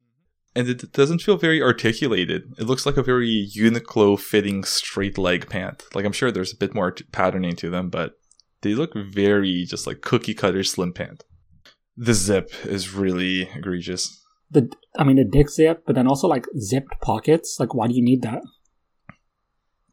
[0.54, 2.52] And it doesn't feel very articulated.
[2.58, 5.84] It looks like a very Uniqlo fitting straight leg pant.
[5.94, 8.12] Like I'm sure there's a bit more t- patterning to them, but
[8.60, 11.24] they look very just like cookie cutter slim pant.
[11.96, 14.22] The zip is really egregious.
[14.50, 17.56] The I mean the dick zip, but then also like zipped pockets.
[17.58, 18.42] Like, why do you need that?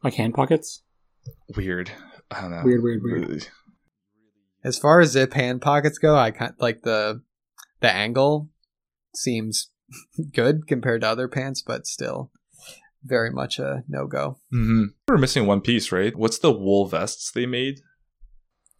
[0.04, 0.82] Like hand pockets.
[1.56, 1.90] Weird.
[2.30, 2.62] I don't know.
[2.64, 3.28] Weird, weird, weird.
[3.28, 3.42] Really-
[4.62, 7.22] As far as zip hand pockets go, I kind like the
[7.80, 8.50] the angle
[9.14, 9.70] seems
[10.32, 12.30] good compared to other pants, but still
[13.04, 14.38] very much a no go.
[14.52, 14.84] Mm-hmm.
[15.08, 16.14] We're missing one piece, right?
[16.16, 17.80] What's the wool vests they made?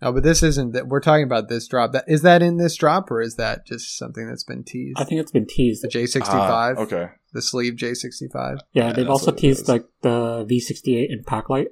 [0.03, 0.89] Oh, but this isn't that.
[0.89, 1.93] We're talking about this drop.
[1.93, 4.99] That is that in this drop, or is that just something that's been teased?
[4.99, 5.83] I think it's been teased.
[5.83, 7.09] the J sixty Ah, okay.
[7.33, 8.59] The sleeve J sixty five.
[8.73, 11.67] Yeah, Yeah, they've also teased like the V68 and Packlight.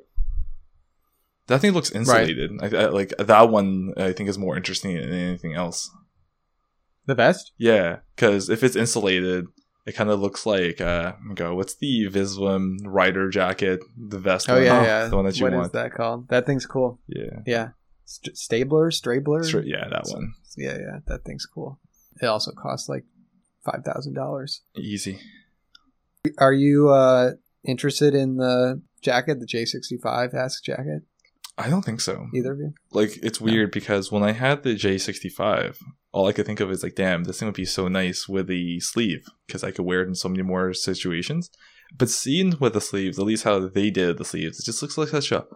[1.46, 2.50] That thing looks insulated.
[2.60, 5.90] I, I, like that one, I think is more interesting than anything else.
[7.08, 7.52] The vest.
[7.58, 9.46] Yeah, because if it's insulated,
[9.86, 11.54] it kind of looks like uh, go.
[11.54, 13.80] What's the Visvim rider jacket?
[13.96, 14.48] The vest.
[14.50, 14.62] Oh one?
[14.64, 15.06] yeah, yeah.
[15.08, 15.72] the one that you What is want.
[15.72, 16.28] that called?
[16.28, 17.00] That thing's cool.
[17.08, 17.68] Yeah, Yeah.
[18.04, 19.44] St- Stabler, Strabler.
[19.44, 20.34] Straight, yeah, that one.
[20.56, 20.98] Yeah, yeah.
[21.06, 21.80] That thing's cool.
[22.20, 23.04] It also costs like
[23.64, 24.60] five thousand dollars.
[24.76, 25.18] Easy.
[26.38, 27.32] Are you uh
[27.64, 31.02] interested in the jacket, the J sixty five Ask jacket?
[31.56, 32.28] I don't think so.
[32.34, 32.72] Either of you?
[32.92, 35.76] Like it's weird because when I had the J65,
[36.12, 38.46] all I could think of is like, damn, this thing would be so nice with
[38.46, 41.50] the sleeve because I could wear it in so many more situations.
[41.96, 44.98] But seeing with the sleeves, at least how they did the sleeves, it just looks
[44.98, 45.46] like such a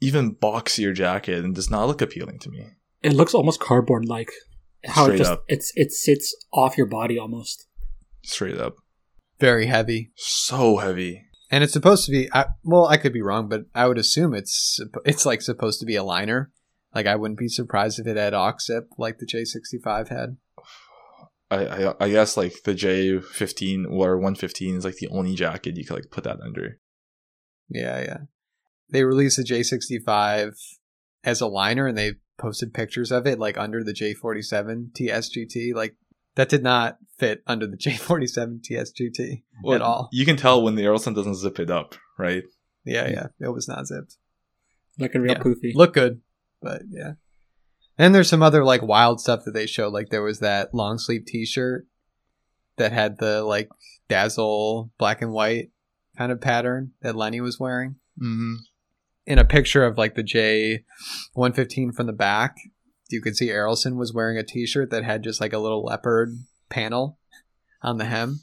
[0.00, 2.66] even boxier jacket and does not look appealing to me.
[3.02, 4.30] It looks almost cardboard like.
[4.86, 5.44] How Straight it just up.
[5.48, 7.66] it's it sits off your body almost.
[8.24, 8.76] Straight up,
[9.38, 10.10] Very heavy.
[10.16, 11.22] so heavy.
[11.50, 12.30] And it's supposed to be.
[12.32, 15.86] I, well, I could be wrong, but I would assume it's it's like supposed to
[15.86, 16.50] be a liner.
[16.94, 20.36] Like I wouldn't be surprised if it had oxip like the J65 had.
[21.50, 25.84] I, I I guess like the J15 or 115 is like the only jacket you
[25.84, 26.78] could like put that under.
[27.68, 28.16] Yeah, yeah.
[28.90, 30.52] They released the J65
[31.24, 35.74] as a liner, and they posted pictures of it like under the J47 TSGT.
[35.74, 35.96] Like
[36.36, 39.42] that did not fit under the J47 TSGT
[39.74, 40.08] at all.
[40.12, 42.44] You can tell when the Errolson doesn't zip it up, right?
[42.84, 43.26] Yeah, yeah.
[43.40, 44.16] It was not zipped.
[44.98, 45.38] Like a real Yeah.
[45.42, 45.74] poofy.
[45.74, 46.20] Look good,
[46.60, 47.12] but yeah.
[47.98, 49.92] And there's some other like wild stuff that they showed.
[49.92, 51.86] Like there was that long sleeve T-shirt
[52.76, 53.68] that had the like
[54.08, 55.70] dazzle black and white
[56.16, 57.96] kind of pattern that Lenny was wearing.
[58.20, 58.54] Mm-hmm.
[59.26, 60.84] In a picture of like the J
[61.34, 62.56] 115 from the back,
[63.10, 66.30] you could see Errolson was wearing a T-shirt that had just like a little leopard
[66.68, 67.18] panel
[67.82, 68.40] on the hem.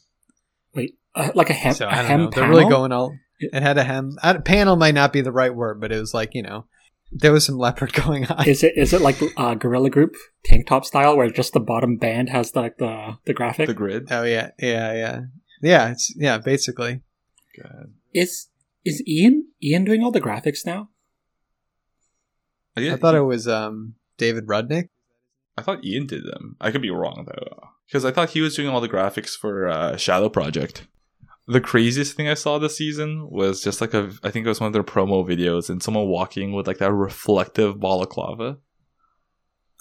[0.73, 2.29] Wait, uh, like a hem, so a I don't hem know.
[2.29, 2.57] They're panel?
[2.57, 3.15] really going all.
[3.39, 4.17] It had a hem.
[4.45, 6.65] Panel might not be the right word, but it was like you know,
[7.11, 8.47] there was some leopard going on.
[8.47, 11.97] Is it is it like uh, Gorilla Group tank top style where just the bottom
[11.97, 13.67] band has like the the graphic?
[13.67, 14.07] The grid.
[14.11, 15.21] Oh yeah, yeah, yeah,
[15.61, 15.91] yeah.
[15.91, 17.01] It's yeah, basically.
[17.61, 17.93] God.
[18.13, 18.47] is
[18.85, 20.89] is Ian Ian doing all the graphics now?
[22.75, 24.89] I, I thought it was um David Rudnick.
[25.57, 26.55] I thought Ian did them.
[26.61, 29.67] I could be wrong though, because I thought he was doing all the graphics for
[29.67, 30.85] uh, Shadow Project.
[31.47, 34.59] The craziest thing I saw this season was just like a, I think it was
[34.59, 38.57] one of their promo videos, and someone walking with like that reflective balaclava.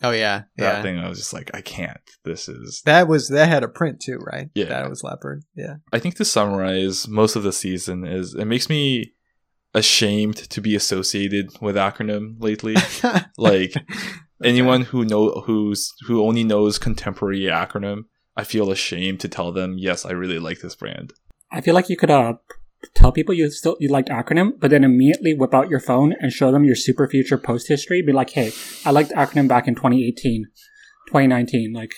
[0.02, 0.82] Oh yeah, That yeah.
[0.82, 2.00] thing, I was just like, I can't.
[2.24, 2.82] This is.
[2.84, 4.50] That was that had a print too, right?
[4.54, 4.66] Yeah.
[4.66, 5.42] that was leopard.
[5.54, 5.76] Yeah.
[5.92, 9.14] I think to summarize most of the season is it makes me
[9.74, 12.76] ashamed to be associated with acronym lately.
[13.38, 13.74] like
[14.44, 18.02] anyone who know who's who only knows contemporary acronym,
[18.36, 21.14] I feel ashamed to tell them, yes, I really like this brand.
[21.56, 22.34] I feel like you could uh
[22.92, 26.30] tell people you still you liked acronym, but then immediately whip out your phone and
[26.30, 28.02] show them your Superfuture post history.
[28.02, 28.52] Be like, hey,
[28.84, 30.48] I liked acronym back in 2018,
[31.06, 31.72] 2019.
[31.72, 31.94] Like,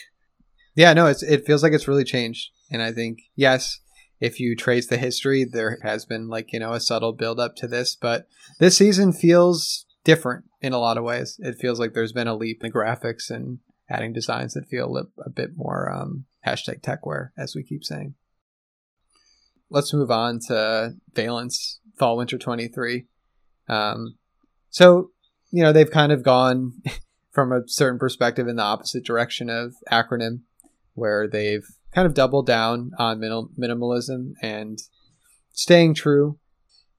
[0.77, 3.81] Yeah, no, it's it feels like it's really changed, and I think yes,
[4.21, 7.57] if you trace the history, there has been like you know a subtle build up
[7.57, 8.29] to this, but
[8.61, 11.37] this season feels different in a lot of ways.
[11.41, 13.59] It feels like there's been a leap in the graphics and
[13.91, 18.15] adding designs that feel a, a bit more um, hashtag techwear, as we keep saying.
[19.71, 23.07] Let's move on to Veilance Fall Winter 23.
[23.69, 24.17] Um,
[24.71, 25.11] so,
[25.51, 26.83] you know, they've kind of gone
[27.33, 30.41] from a certain perspective in the opposite direction of acronym
[30.95, 34.79] where they've kind of doubled down on minimal, minimalism and
[35.53, 36.39] staying true,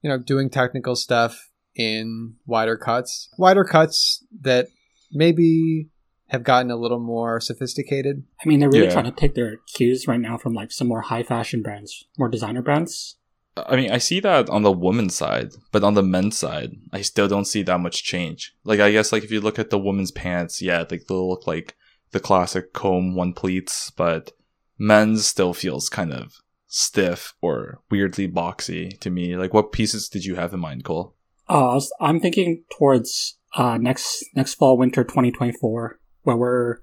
[0.02, 4.68] you know, doing technical stuff in wider cuts, wider cuts that
[5.12, 5.88] maybe
[6.30, 8.24] have gotten a little more sophisticated.
[8.44, 8.92] I mean, they're really Yeah.
[8.92, 12.28] trying to take their cues right now from like some more high fashion brands, more
[12.28, 13.16] designer brands.
[13.56, 17.02] I mean, I see that on the women's side, but on the men's side, I
[17.02, 18.54] still don't see that much change.
[18.64, 21.46] Like, I guess, like if you look at the women's pants, yeah, like they'll look
[21.48, 21.74] like
[22.12, 24.32] the classic comb one pleats, but
[24.78, 26.34] men's still feels kind of
[26.68, 29.36] stiff or weirdly boxy to me.
[29.36, 31.16] Like, what pieces did you have in mind, Cole?
[31.48, 36.78] Uh, I was- I'm thinking towards uh, next next fall winter 2024, where we're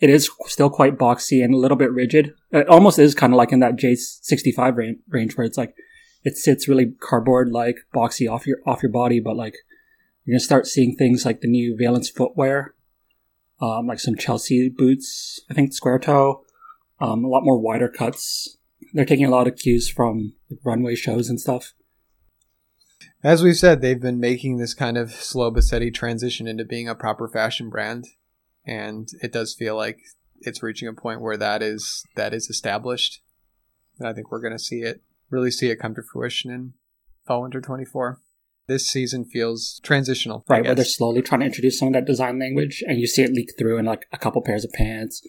[0.00, 2.32] it is still quite boxy and a little bit rigid.
[2.50, 5.74] It almost is kind of like in that J65 range, range where it's like
[6.24, 9.54] it sits really cardboard like boxy off your off your body, but like
[10.24, 12.74] you're gonna start seeing things like the new Veilance footwear,
[13.60, 16.44] um, like some Chelsea boots, I think square toe,
[17.00, 18.56] um, a lot more wider cuts.
[18.94, 20.32] They're taking a lot of cues from
[20.64, 21.74] runway shows and stuff.
[23.22, 26.94] As we've said, they've been making this kind of slow steady transition into being a
[26.94, 28.06] proper fashion brand,
[28.70, 29.98] and it does feel like
[30.38, 33.20] it's reaching a point where that is that is established.
[33.98, 36.72] And I think we're going to see it really see it come to fruition in
[37.26, 38.20] fall winter 24.
[38.66, 42.04] This season feels transitional, I right where they're slowly trying to introduce some of that
[42.04, 45.26] design language and you see it leak through in like a couple pairs of pants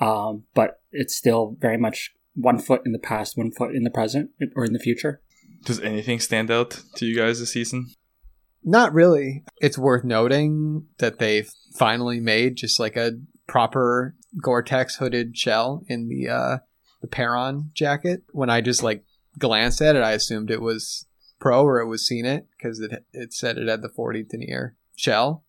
[0.00, 3.90] um, but it's still very much one foot in the past one foot in the
[3.90, 5.20] present or in the future
[5.64, 7.88] Does anything stand out to you guys this season?
[8.64, 9.44] Not really.
[9.60, 16.08] It's worth noting that they've finally made just like a proper Gore-Tex hooded shell in
[16.08, 16.58] the uh
[17.00, 18.22] the Peron jacket.
[18.32, 19.04] When I just like
[19.38, 21.06] glanced at it, I assumed it was
[21.38, 25.44] Pro or it was C-Knit because it it said it had the 40 denier shell,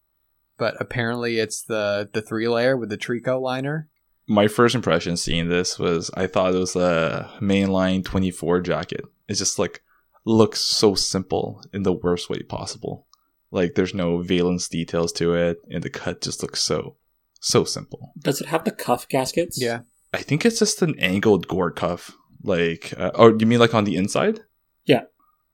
[0.57, 3.89] but apparently it's the the three layer with the tricot liner.
[4.27, 9.01] My first impression seeing this was I thought it was a mainline 24 jacket.
[9.27, 9.81] It's just like
[10.25, 13.07] looks so simple in the worst way possible.
[13.51, 16.97] Like there's no Veilance details to it, and the cut just looks so
[17.41, 18.13] so simple.
[18.19, 19.81] does it have the cuff gaskets Yeah,
[20.13, 22.15] I think it's just an angled gore cuff.
[22.43, 24.41] Like, uh, oh, you mean like on the inside?
[24.85, 25.03] Yeah.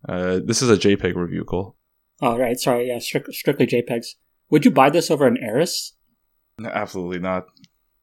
[0.07, 1.75] Uh, this is a JPEG review, Cole.
[2.21, 4.15] oh right sorry yeah strict, strictly jpegs
[4.49, 5.93] would you buy this over an Eris?
[6.57, 7.45] No, absolutely not.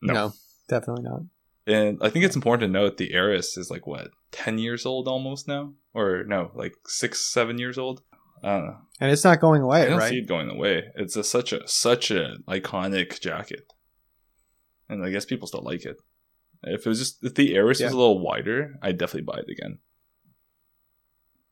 [0.01, 0.13] No.
[0.13, 0.33] no,
[0.69, 1.23] definitely not.
[1.67, 5.07] And I think it's important to note the Eris is like what, ten years old
[5.07, 8.03] almost now, or no, like six, seven years old.
[8.43, 8.77] I don't know.
[9.01, 10.11] And it's not going I away, don't right?
[10.11, 10.85] see it going away.
[10.97, 13.65] It's a, such a such a iconic jacket,
[14.89, 15.97] and I guess people still like it.
[16.65, 17.87] If it was just if the Eris Yeah.
[17.87, 19.79] was a little wider, I'd definitely buy it again.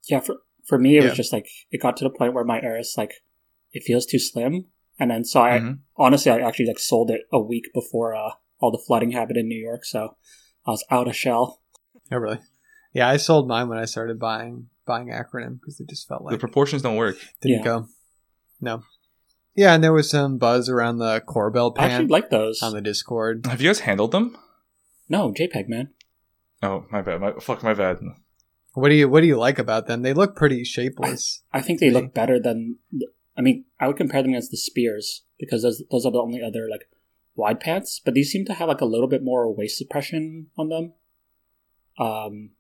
[0.09, 1.09] yeah for for me it Yeah.
[1.09, 3.13] was just like it got to the point where my Eris like
[3.73, 4.67] it feels too slim
[4.99, 5.79] and then so I Mhm.
[5.97, 9.49] honestly I actually like sold it a week before uh, all the flooding happened in
[9.49, 10.17] New York so
[10.67, 11.63] I was out of shell
[12.13, 12.41] Oh, really?
[12.93, 16.33] Yeah, I sold mine when I started buying buying acronym because it just felt like
[16.33, 17.17] the proportions don't work.
[17.41, 17.65] didn't Yeah.
[17.65, 17.89] go.
[18.61, 18.83] No.
[19.55, 22.81] Yeah, and there was some buzz around the Corbel I actually like those on the
[22.81, 23.47] Discord.
[23.47, 24.37] Have you guys handled them?
[25.09, 25.91] no JPEG man
[26.63, 27.21] Oh, my bad.
[27.21, 27.99] My fuck, my bad.
[28.75, 30.03] What do you What do you like about them?
[30.03, 31.43] They look pretty shapeless.
[31.53, 32.77] I think they look better than.
[33.37, 36.43] I mean, I would compare them against the Spears because those those are the only
[36.43, 36.89] other like
[37.35, 38.01] wide pants.
[38.05, 40.93] But these seem to have like a little bit more waist suppression on them.
[41.99, 42.51] Um,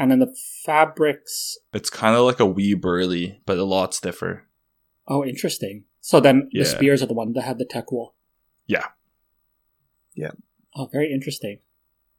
[0.00, 0.34] and then the
[0.64, 1.56] fabrics.
[1.74, 4.48] It's kind of like a wee burly, but a lot stiffer.
[5.06, 5.84] Oh, interesting.
[6.00, 6.62] So then Yeah.
[6.62, 8.14] the Spears are the one that have the tech wool.
[8.66, 8.86] Yeah.
[10.14, 10.30] Yeah.
[10.74, 11.58] Oh, very interesting.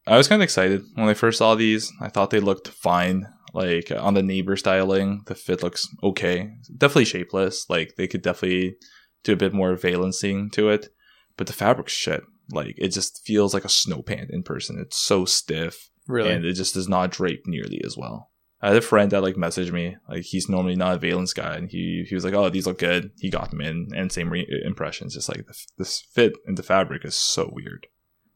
[0.08, 1.91] I was kind of excited when I first saw these.
[2.00, 3.28] I thought they looked fine.
[3.54, 6.54] Like uh, on the neighbor styling, the fit looks okay.
[6.78, 7.70] Definitely shapeless.
[7.70, 8.78] Like they could definitely
[9.24, 10.89] do a bit more valencing to it.
[11.38, 12.24] But the fabric's shit.
[12.52, 14.80] Like it just feels like a snow pant in person.
[14.80, 15.89] It's so stiff.
[16.12, 16.32] Really?
[16.32, 18.30] and it just does not drape nearly as well.
[18.63, 21.56] I had a friend that like messaged me, like he's normally not a Veilance guy,
[21.56, 24.30] and he he was like, "Oh, these look good." He got them in, and same
[24.30, 25.15] re- uh, impressions.
[25.15, 27.88] Just like the, this fit in the fabric is so weird,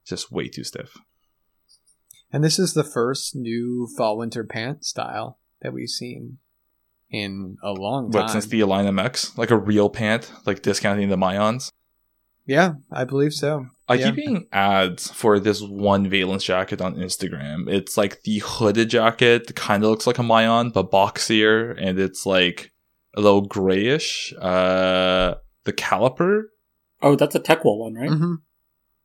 [0.04, 0.98] just way too stiff.
[2.32, 6.40] and this is the first new fall winter pant style that we've seen
[7.12, 8.24] in a long time.
[8.24, 11.72] But since the Alina X, like a real pant, like discounting the Mionns.
[12.46, 13.68] Yeah, I believe so.
[13.88, 14.06] I Yeah.
[14.08, 17.68] keep getting ads for this one Veilance jacket on Instagram.
[17.72, 22.26] It's like the hooded jacket, kind of looks like a Mionn, but boxier, and it's
[22.26, 22.72] like
[23.16, 24.34] a little grayish.
[24.42, 26.44] Uh, the caliper.
[27.02, 28.10] Oh, that's a tech wool one, right?
[28.10, 28.36] hmm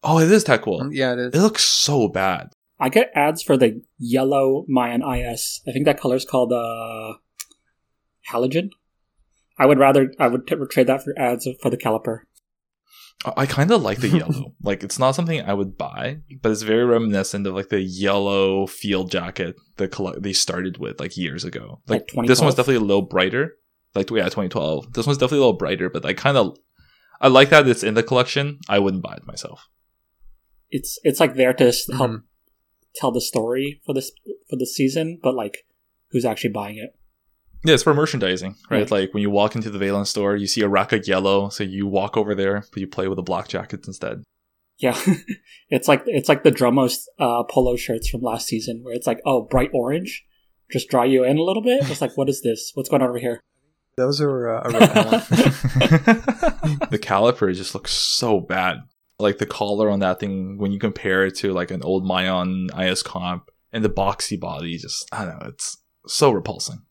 [0.03, 0.89] Oh, it is Techwool.
[0.95, 1.27] Yeah, it is.
[1.27, 1.43] it It is.
[1.43, 2.49] looks so bad.
[2.79, 5.61] I get ads for the yellow Mionn IS.
[5.69, 7.15] I think that color's called uh,
[8.33, 8.71] halogen.
[9.59, 12.21] I would rather I would t- trade that for ads for the caliper.
[13.25, 14.55] I- kind of like the yellow.
[14.63, 18.67] like, it's not something I would buy, but it's very reminiscent of like the yellow
[18.67, 21.81] field jacket the coll- they started with like years ago.
[21.87, 23.57] Like Like, this one's definitely a little brighter.
[23.95, 24.93] Like, yeah, 2012.
[24.95, 26.57] This one's definitely a little brighter, but I kind of
[27.21, 28.59] I like that it's in the collection.
[28.69, 29.69] I wouldn't buy it myself.
[30.71, 32.23] It's it's like there to Mhm.
[32.95, 34.13] tell the story for this
[34.49, 35.67] for the season, but like
[36.11, 36.97] who's actually buying it?
[37.65, 38.79] Yeah, it's for merchandising, right?
[38.79, 38.91] Right.
[38.91, 41.63] Like when you walk into the Veilance store, you see a rack of yellow, so
[41.63, 44.23] you walk over there, but you play with the black jackets instead.
[44.79, 44.99] Yeah,
[45.69, 49.21] it's like it's like the Drumos uh, polo shirts from last season, where it's like
[49.27, 50.25] oh bright orange,
[50.71, 51.89] just draw you in a little bit.
[51.91, 52.73] It's like what is this?
[52.75, 53.43] What's going on over here?
[53.97, 55.29] Those are uh, repellent.
[56.91, 58.79] the caliper just looks so bad.
[59.19, 62.71] Like the collar on that thing, when you compare it to like an old Mionn
[62.79, 66.87] IS comp, and the boxy body, just I don't know, it's so repulsing.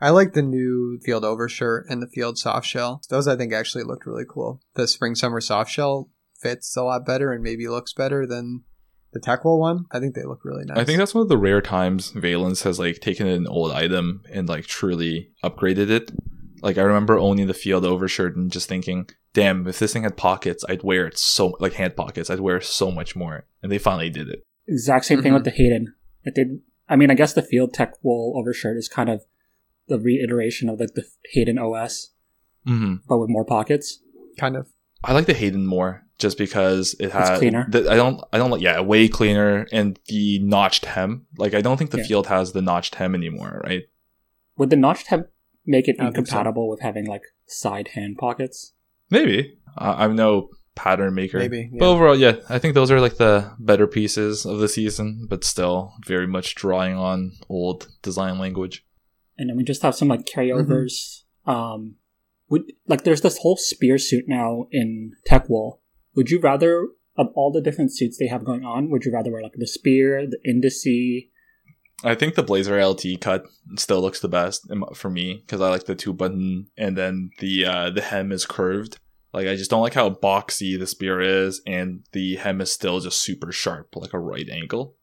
[0.00, 3.02] I like the new field overshirt and the field soft shell.
[3.10, 4.60] Those I think actually looked really cool.
[4.74, 6.08] The spring summer soft shell
[6.40, 8.64] fits a lot better and maybe looks better than
[9.12, 10.78] the Techwool one, I think they look really nice.
[10.78, 14.22] I think that's one of the rare times Veilance has like taken an old item
[14.32, 16.12] and like truly upgraded it.
[16.62, 20.16] Like I remember owning the field overshirt and just thinking, "Damn, if this thing had
[20.16, 22.30] pockets, I'd wear it so like hand pockets.
[22.30, 24.44] I'd wear it so much more." And they finally did it.
[24.68, 25.36] Exact same thing Mhm.
[25.36, 25.94] with the Hayden.
[26.24, 26.60] It did.
[26.88, 29.22] I mean, I guess the Field Tech wool overshirt is kind of
[29.90, 32.12] the reiteration of like the Hayden OS,
[32.66, 32.94] Mm-hmm.
[33.08, 34.00] but with more pockets.
[34.38, 34.68] kind of.
[35.04, 37.66] I like the Hayden more just because it has cleaner.
[37.70, 38.22] The, I don't.
[38.32, 38.60] I don't like.
[38.62, 41.26] Yeah, way cleaner and the notched hem.
[41.38, 42.04] Like I don't think the Yeah.
[42.08, 43.62] field has the notched hem anymore.
[43.64, 43.84] Right?
[44.58, 45.24] Would the notched hem
[45.66, 46.08] make it I so.
[46.08, 48.74] incompatible with having like side hand pockets?
[49.10, 49.56] Maybe.
[49.78, 51.38] Uh, I'm no pattern maker.
[51.38, 55.26] Maybe, But overall, yeah, I think those are like the better pieces of the season,
[55.28, 58.84] but still very much drawing on old design language.
[59.40, 61.22] And then we just have some like carryovers.
[61.48, 61.50] Mm-hmm.
[61.50, 61.94] Um,
[62.50, 65.80] would like there's this whole spear suit now in Tech Wool.
[66.14, 68.90] Would you rather of all the different suits they have going on?
[68.90, 71.30] Would you rather wear like the spear, the Indisce?
[72.04, 73.44] I think the Blazer LT cut
[73.76, 77.64] still looks the best for me because I like the two button and then the
[77.64, 78.98] uh, the hem is curved.
[79.32, 83.00] Like I just don't like how boxy the spear is, and the hem is still
[83.00, 84.96] just super sharp, like a right angle.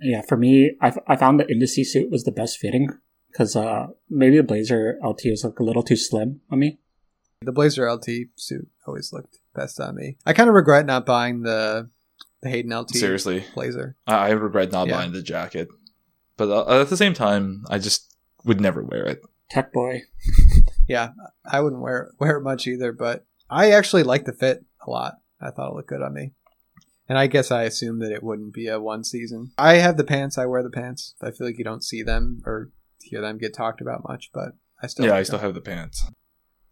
[0.00, 2.88] Yeah, for me, I, f- I found the Indisce suit was the best fitting
[3.34, 6.78] because uh, maybe the Blazer LT was like a little too slim on me.
[7.42, 10.16] The Blazer LT suit always looked best on me.
[10.24, 11.90] I kind of regret not buying the
[12.40, 13.96] the Hayden LT Seriously, Blazer.
[14.06, 14.96] I, I regret not Yeah.
[14.96, 15.68] buying the jacket,
[16.36, 18.14] but uh, at the same time, I just
[18.44, 19.20] would never wear it.
[19.50, 20.02] Tech boy.
[20.86, 21.12] Yeah,
[21.50, 25.14] I wouldn't wear wear it much either, but I actually like the fit a lot.
[25.40, 26.32] I thought it looked good on me.
[27.08, 29.52] And I guess I assumed that it wouldn't be a one season.
[29.56, 30.36] I have the pants.
[30.36, 31.14] I wear the pants.
[31.22, 32.70] I feel like you don't see them or
[33.04, 34.50] hear them get talked about much, but
[34.82, 35.06] I still.
[35.06, 35.46] yeah, like I still them.
[35.46, 36.10] have the pants.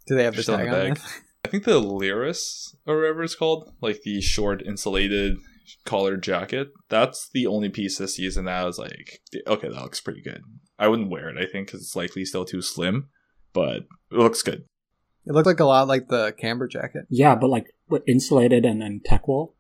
[0.06, 0.98] Do they have the still in tag the on bag.
[0.98, 1.06] them?
[1.44, 5.38] I think the Lyris or whatever it's called, like the short insulated
[5.84, 6.68] collared jacket.
[6.88, 10.42] That's the only piece this season that I was like, okay, that looks pretty good.
[10.78, 13.08] I wouldn't wear it, I think, because it's likely still too slim,
[13.52, 14.64] but it looks good.
[15.26, 17.06] It looked like a lot like the camber jacket.
[17.08, 19.54] Yeah, but like with insulated and then tech wool.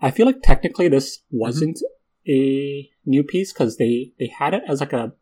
[0.00, 1.38] I feel like technically this mm-hmm.
[1.38, 1.80] wasn't
[2.28, 5.12] a new piece because they they had it as like a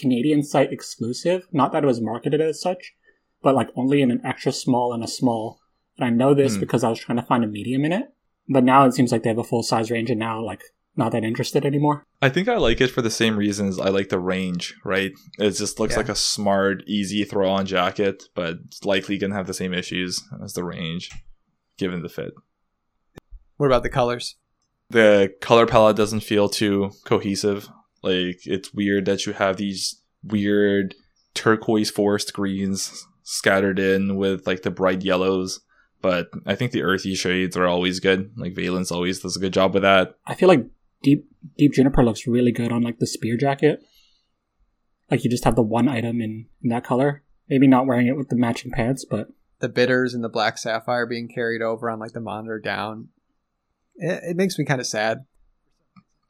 [0.00, 1.46] Canadian site exclusive.
[1.52, 2.94] Not that it was marketed as such,
[3.42, 5.60] but like only in an extra small and a small.
[5.96, 6.60] And I know this Hmm.
[6.60, 8.12] because I was trying to find a medium in it.
[8.48, 10.62] But now it seems like they have a full size range, and now like
[10.96, 12.04] not that interested anymore.
[12.20, 15.12] I think I like it for the same reasons I like the range, right?
[15.38, 15.98] It just looks Yeah.
[15.98, 19.72] like a smart, easy throw on jacket, but it's likely going to have the same
[19.74, 21.10] issues as the range,
[21.76, 22.32] given the fit.
[23.58, 24.36] What about the colors?
[24.90, 27.68] the color palette doesn't feel too cohesive.
[28.02, 30.94] Like it's weird that you have these weird
[31.34, 35.60] turquoise forest greens scattered in with like the bright yellows.
[36.00, 38.30] But I think the earthy shades are always good.
[38.36, 40.14] Like Veilance always does a good job with that.
[40.26, 40.64] I feel like
[41.02, 41.26] deep
[41.56, 43.80] deep juniper looks really good on like the spear jacket.
[45.10, 47.24] Like you just have the one item in, in that color.
[47.48, 49.28] Maybe not wearing it with the matching pants, but
[49.60, 53.08] The bitters and the black sapphire being carried over on like the monitor down.
[53.96, 55.24] It, it makes me kind of sad.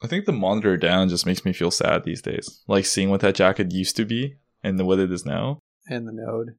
[0.03, 2.63] I think the monitor down just makes me feel sad these days.
[2.69, 5.59] Like seeing what that jacket used to be and what it is now.
[5.89, 6.55] And the node.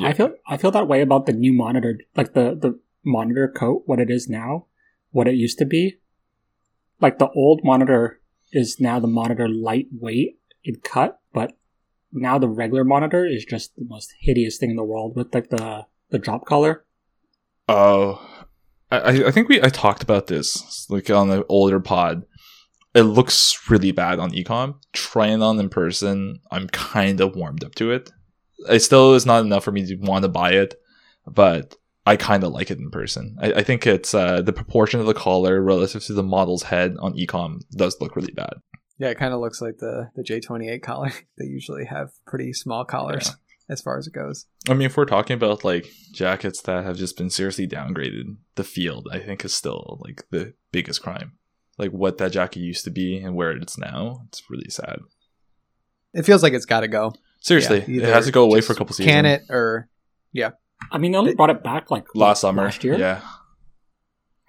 [0.00, 3.82] I feel I feel that way about the new monitor, like the the monitor coat,
[3.84, 4.66] what it is now,
[5.10, 5.98] what it used to be.
[7.00, 8.20] Like the old monitor
[8.52, 11.58] is now the monitor lightweight in cut, but
[12.10, 15.50] now the regular monitor is just the most hideous thing in the world with like
[15.50, 16.86] the the drop color.
[17.68, 18.26] Oh,
[18.90, 22.24] I, I- I think we I talked about this like on the older pod.
[22.94, 24.74] It looks really bad on ecom.
[24.92, 28.10] Trying it on in person, I'm kind of warmed up to it.
[28.68, 30.74] It still is not enough for me to want to buy it,
[31.26, 31.74] but
[32.06, 33.36] I kind of like it in person.
[33.40, 36.96] I, I think it's uh, the proportion of the collar relative to the model's head
[37.00, 38.54] on ecom does look really bad.
[38.98, 41.12] Yeah, it kind of looks like the, the J28 collar.
[41.38, 43.34] they usually have pretty small collars Yeah.
[43.72, 44.46] as far as it goes.
[44.68, 48.64] I mean, if we're talking about like jackets that have just been seriously downgraded, the
[48.64, 51.32] field I think is still like the biggest crime.
[51.78, 55.00] Like what that jacket used to be and where it's now, it's really sad.
[56.12, 57.14] It feels like it's got to go.
[57.40, 59.12] Seriously, Yeah, it has to go away for a couple seasons.
[59.12, 59.88] Can it or
[60.32, 60.50] yeah?
[60.90, 62.64] I mean, they only brought it back like last summer?
[62.64, 62.98] last year.
[62.98, 63.20] yeah.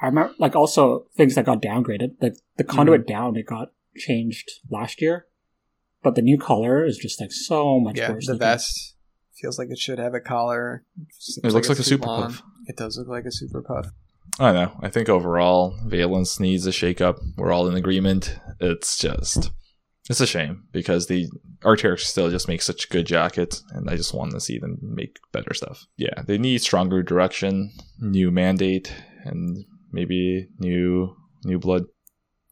[0.01, 2.15] I remember like also things that got downgraded.
[2.21, 3.13] Like the conduit mm-hmm.
[3.13, 5.27] down, it got changed last year,
[6.03, 8.27] but the new color is just like so much yeah, worse.
[8.27, 8.47] the looking.
[8.47, 8.93] vest
[9.43, 10.85] feels like it should have a collar.
[11.11, 12.31] Seems It looks like a super long.
[12.31, 12.43] puff.
[12.65, 13.87] It does look like a super puff.
[14.39, 14.79] I don't know.
[14.81, 17.19] I think overall, Veilance needs a shakeup.
[17.37, 18.39] We're all in agreement.
[18.59, 19.51] It's just,
[20.09, 21.29] it's a shame because the
[21.61, 25.17] Arcteryx still just makes such good jackets, and I just want to see them make
[25.31, 25.85] better stuff.
[25.97, 28.93] Yeah, they need stronger direction, new mandate,
[29.23, 31.15] and maybe new
[31.45, 31.83] new blood.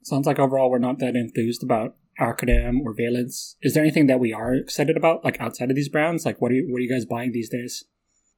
[0.04, 3.56] Sounds like overall we're not that enthused about Acronym or Veilance.
[3.62, 6.26] Is there anything that we are excited about, like outside of these brands?
[6.26, 7.86] Like, what are you, what are you guys buying these days?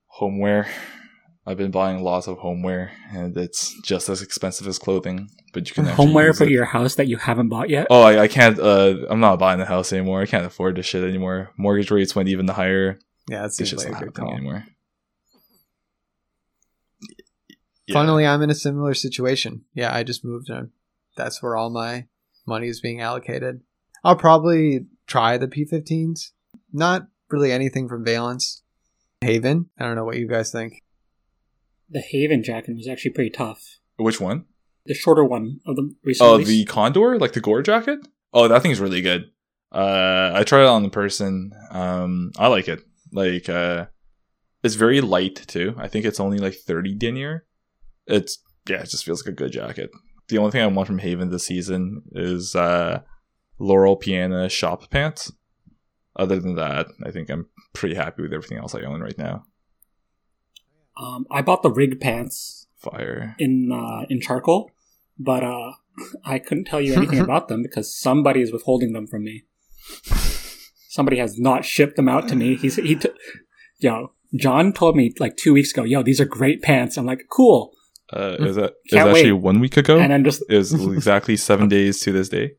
[0.08, 0.68] Homeware.
[1.46, 5.30] I've been buying lots of homeware, and it's just as expensive as clothing.
[5.52, 6.50] But you can actually Homeware for it.
[6.52, 7.88] your house that you haven't bought yet.
[7.90, 8.58] Oh, I, I can't.
[8.60, 10.22] Uh, I'm not buying the house anymore.
[10.22, 11.52] I can't afford this shit anymore.
[11.58, 12.98] Mortgage rates went even higher.
[13.30, 14.36] Yeah, that It's just like not a good happening call.
[14.38, 14.66] anymore.
[17.88, 17.94] Yeah.
[17.94, 19.66] Funnily, I'm in a similar situation.
[19.74, 20.70] Yeah, I just moved and
[21.18, 22.08] that's where all my
[22.48, 23.62] money is being allocated.
[24.04, 26.32] I'll probably try the P15s.
[26.72, 28.62] Not really anything from Veilance.
[29.22, 29.70] Haven.
[29.78, 30.83] I don't know what you guys think.
[31.90, 33.80] The Haven jacket was actually pretty tough.
[33.98, 34.46] Which one?
[34.86, 36.48] The shorter one of the recent Oh, release.
[36.48, 38.00] the Condor, like the Gore jacket.
[38.34, 39.26] Oh, that thing's really good.
[39.72, 41.52] Uh, I tried it on in person.
[41.72, 42.82] Um, I like it.
[43.12, 43.86] Like, uh,
[44.64, 45.76] it's very light too.
[45.78, 47.46] I think it's only like 30 denier.
[48.08, 49.90] It's yeah, it just feels like a good jacket.
[50.30, 53.02] The only thing I want from Haven this season is uh,
[53.60, 55.32] Loro Piana shop pants.
[56.16, 59.44] Other than that, I think I'm pretty happy with everything else I own right now.
[60.98, 63.36] Um, I bought the rig pants Fire.
[63.40, 64.70] in uh, in charcoal,
[65.18, 65.72] but uh,
[66.26, 69.44] I couldn't tell you anything about them because somebody is withholding them from me.
[70.90, 72.56] Somebody has not shipped them out to me.
[72.56, 73.10] He's he, t-
[73.80, 76.98] yo, John told me like two weeks ago, yo, these are great pants.
[76.98, 77.72] I'm like, cool,
[78.12, 80.00] Uh, is that is actually one week ago?
[80.00, 82.52] and then just It was exactly seven days to this day.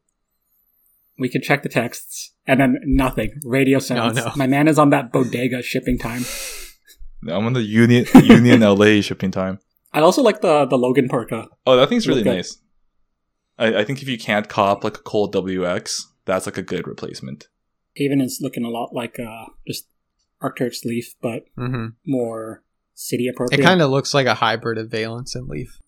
[1.17, 3.41] we could check the texts, and then nothing.
[3.45, 4.17] Radio silence.
[4.17, 4.33] no.
[4.35, 6.25] My man is on that bodega shipping time.
[7.29, 9.59] I'm on the Union Union LA shipping time.
[9.93, 11.49] I also like the the Logan Parka.
[11.67, 12.37] Oh, that thing's really Okay.
[12.37, 12.59] nice.
[13.59, 16.87] I, I think if you can't cop like a cold WX, that's like a good
[16.89, 17.47] replacement.
[17.95, 19.87] Haven is looking a lot like uh, just
[20.43, 22.63] Arc'teryx Leaf, but hmm more
[22.95, 23.61] city appropriate.
[23.61, 25.79] It kind of looks like a hybrid of Veilance and Leaf.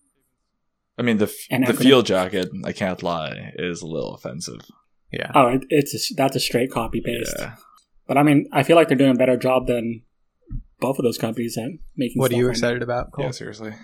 [0.97, 1.77] I mean, the f- the acronym.
[1.77, 4.61] field jacket, I can't lie, is a little offensive.
[5.11, 5.31] Yeah.
[5.35, 7.35] Oh, it, it's a, that's a straight copy paste.
[7.37, 7.55] Yeah.
[8.07, 10.01] But I mean, I feel like they're doing a better job than
[10.79, 12.19] both of those companies at making.
[12.19, 13.25] What are you right excited about, Cole?
[13.25, 13.71] yeah, seriously.
[13.71, 13.77] now.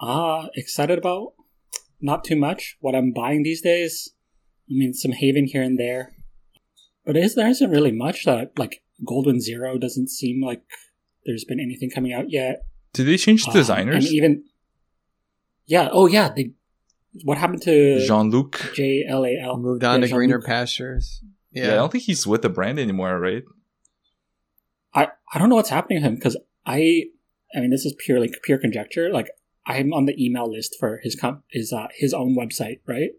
[0.00, 1.32] Ah, excited about?
[2.00, 2.76] Not too much.
[2.80, 4.10] What I'm buying these days,
[4.70, 6.12] I mean, some Haven here and there,
[7.06, 10.62] but is there isn't really much that like Goldwin Zero doesn't seem like
[11.24, 12.62] there's been anything coming out yet.
[12.92, 14.04] Did they change Um, designers?
[14.04, 14.44] and even
[15.66, 16.52] yeah, oh yeah, they.
[17.22, 18.72] What happened to Jean Luc.
[18.74, 19.56] J L A L?
[19.56, 20.46] Moved on Yeah, to greener Jean-Luc.
[20.46, 21.22] pastures.
[21.52, 21.66] Yeah.
[21.66, 21.72] Yeah.
[21.72, 23.44] I don't think he's with the brand anymore, right?
[24.94, 26.36] I I don't know what's happening to him because
[26.66, 27.04] I
[27.54, 29.10] I mean this is purely pure conjecture.
[29.10, 29.30] Like
[29.66, 33.10] I'm on the email list for his comp his uh, his own website, right?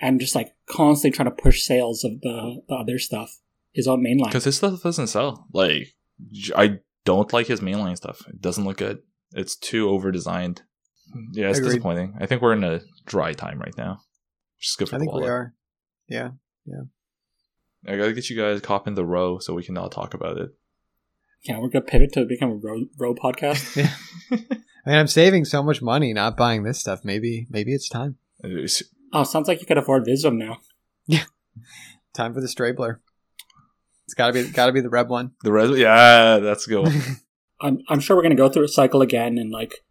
[0.00, 3.38] And just like constantly trying to push sales of the, the other stuff,
[3.72, 4.26] his own mainline.
[4.26, 5.46] Because his stuff doesn't sell.
[5.52, 5.94] Like,
[6.56, 8.26] I don't like his mainline stuff.
[8.28, 8.98] It doesn't look good.
[9.32, 10.62] It's too over designed.
[11.32, 11.70] Yeah, it's Agreed.
[11.74, 12.16] disappointing.
[12.20, 14.00] I think we're in a dry time right now.
[14.56, 15.54] Which is good for I the think we are.
[16.08, 16.30] Yeah.
[16.66, 16.82] Yeah.
[17.86, 20.50] I gotta get you guys copping the row so we can all talk about it.
[21.42, 23.76] Yeah, we're gonna pivot to become a row, row podcast.
[24.30, 24.38] Yeah.
[24.84, 27.04] I mean, I'm saving so much money not buying this stuff.
[27.04, 28.16] Maybe, maybe it's time.
[28.42, 28.82] It's-
[29.12, 30.58] oh, sounds like you could afford Visvim now.
[31.06, 31.24] Yeah,
[32.14, 32.96] time for the Strabler.
[34.06, 35.32] It's gotta be, gotta be the red one.
[35.44, 36.82] The res, yeah, that's a good.
[36.84, 37.00] one.
[37.60, 39.84] I'm I'm sure we're gonna go through a cycle again and like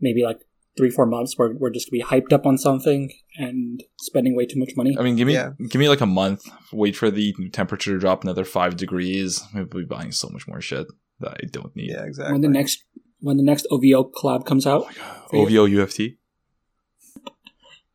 [0.00, 0.40] maybe like
[0.78, 4.46] three four months where we're just gonna be hyped up on something and spending way
[4.46, 4.96] too much money.
[4.98, 5.50] I mean, give me Yeah.
[5.68, 6.42] give me like a month.
[6.72, 9.42] Wait for the temperature to drop another five degrees.
[9.54, 10.86] We'll be buying so much more shit
[11.20, 11.90] that I don't need.
[11.90, 12.32] Yeah, exactly.
[12.32, 12.84] when the next
[13.20, 16.16] when the next OVO collab comes out, Oh my god, OVO UFT.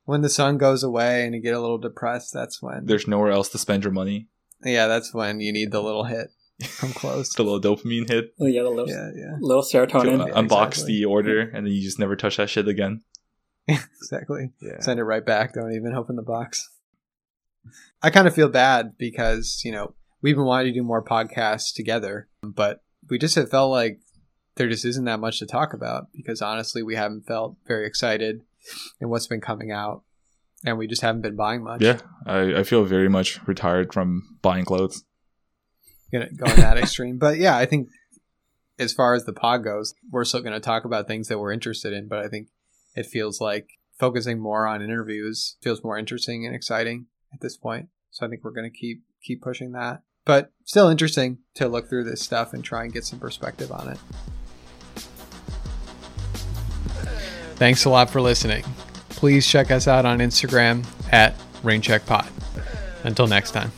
[0.05, 2.85] when the sun goes away and you get a little depressed, that's when.
[2.85, 4.27] There's nowhere else to spend your money.
[4.65, 6.27] Yeah, that's when you need the little hit
[6.61, 7.27] from close.
[7.27, 8.33] It's the little dopamine hit.
[8.39, 10.27] oh yeah, the little, yeah, yeah, little To serotonin.
[10.27, 10.93] Yeah, unbox exactly.
[10.93, 13.01] the order, and then you just never touch that shit again.
[13.67, 14.51] exactly.
[14.61, 14.79] Yeah.
[14.79, 15.53] Send it right back.
[15.53, 16.69] Don't even open the box.
[18.01, 21.73] I kind of feel bad because you know we've been wanting to do more podcasts
[21.73, 23.99] together, but we just have felt like
[24.55, 28.41] there just isn't that much to talk about because honestly, we haven't felt very excited
[28.99, 30.03] in what's been coming out,
[30.65, 31.81] and we just haven't been buying much.
[31.81, 35.03] Yeah, I, I feel very much retired from buying clothes.
[36.13, 37.17] Gonna go in that extreme.
[37.17, 37.89] But yeah, I think
[38.79, 41.91] as far as the pod goes, we're still gonna talk about things that we're interested
[41.93, 42.07] in.
[42.07, 42.49] But I think
[42.95, 43.67] it feels like
[43.99, 47.89] focusing more on interviews feels more interesting and exciting at this point.
[48.11, 50.03] So I think we're gonna keep keep pushing that.
[50.25, 53.89] But still interesting to look through this stuff and try and get some perspective on
[53.89, 53.97] it.
[57.55, 58.63] Thanks a lot for listening.
[59.09, 62.27] Please check us out on Instagram at RainCheckPod.
[63.03, 63.71] Until next time.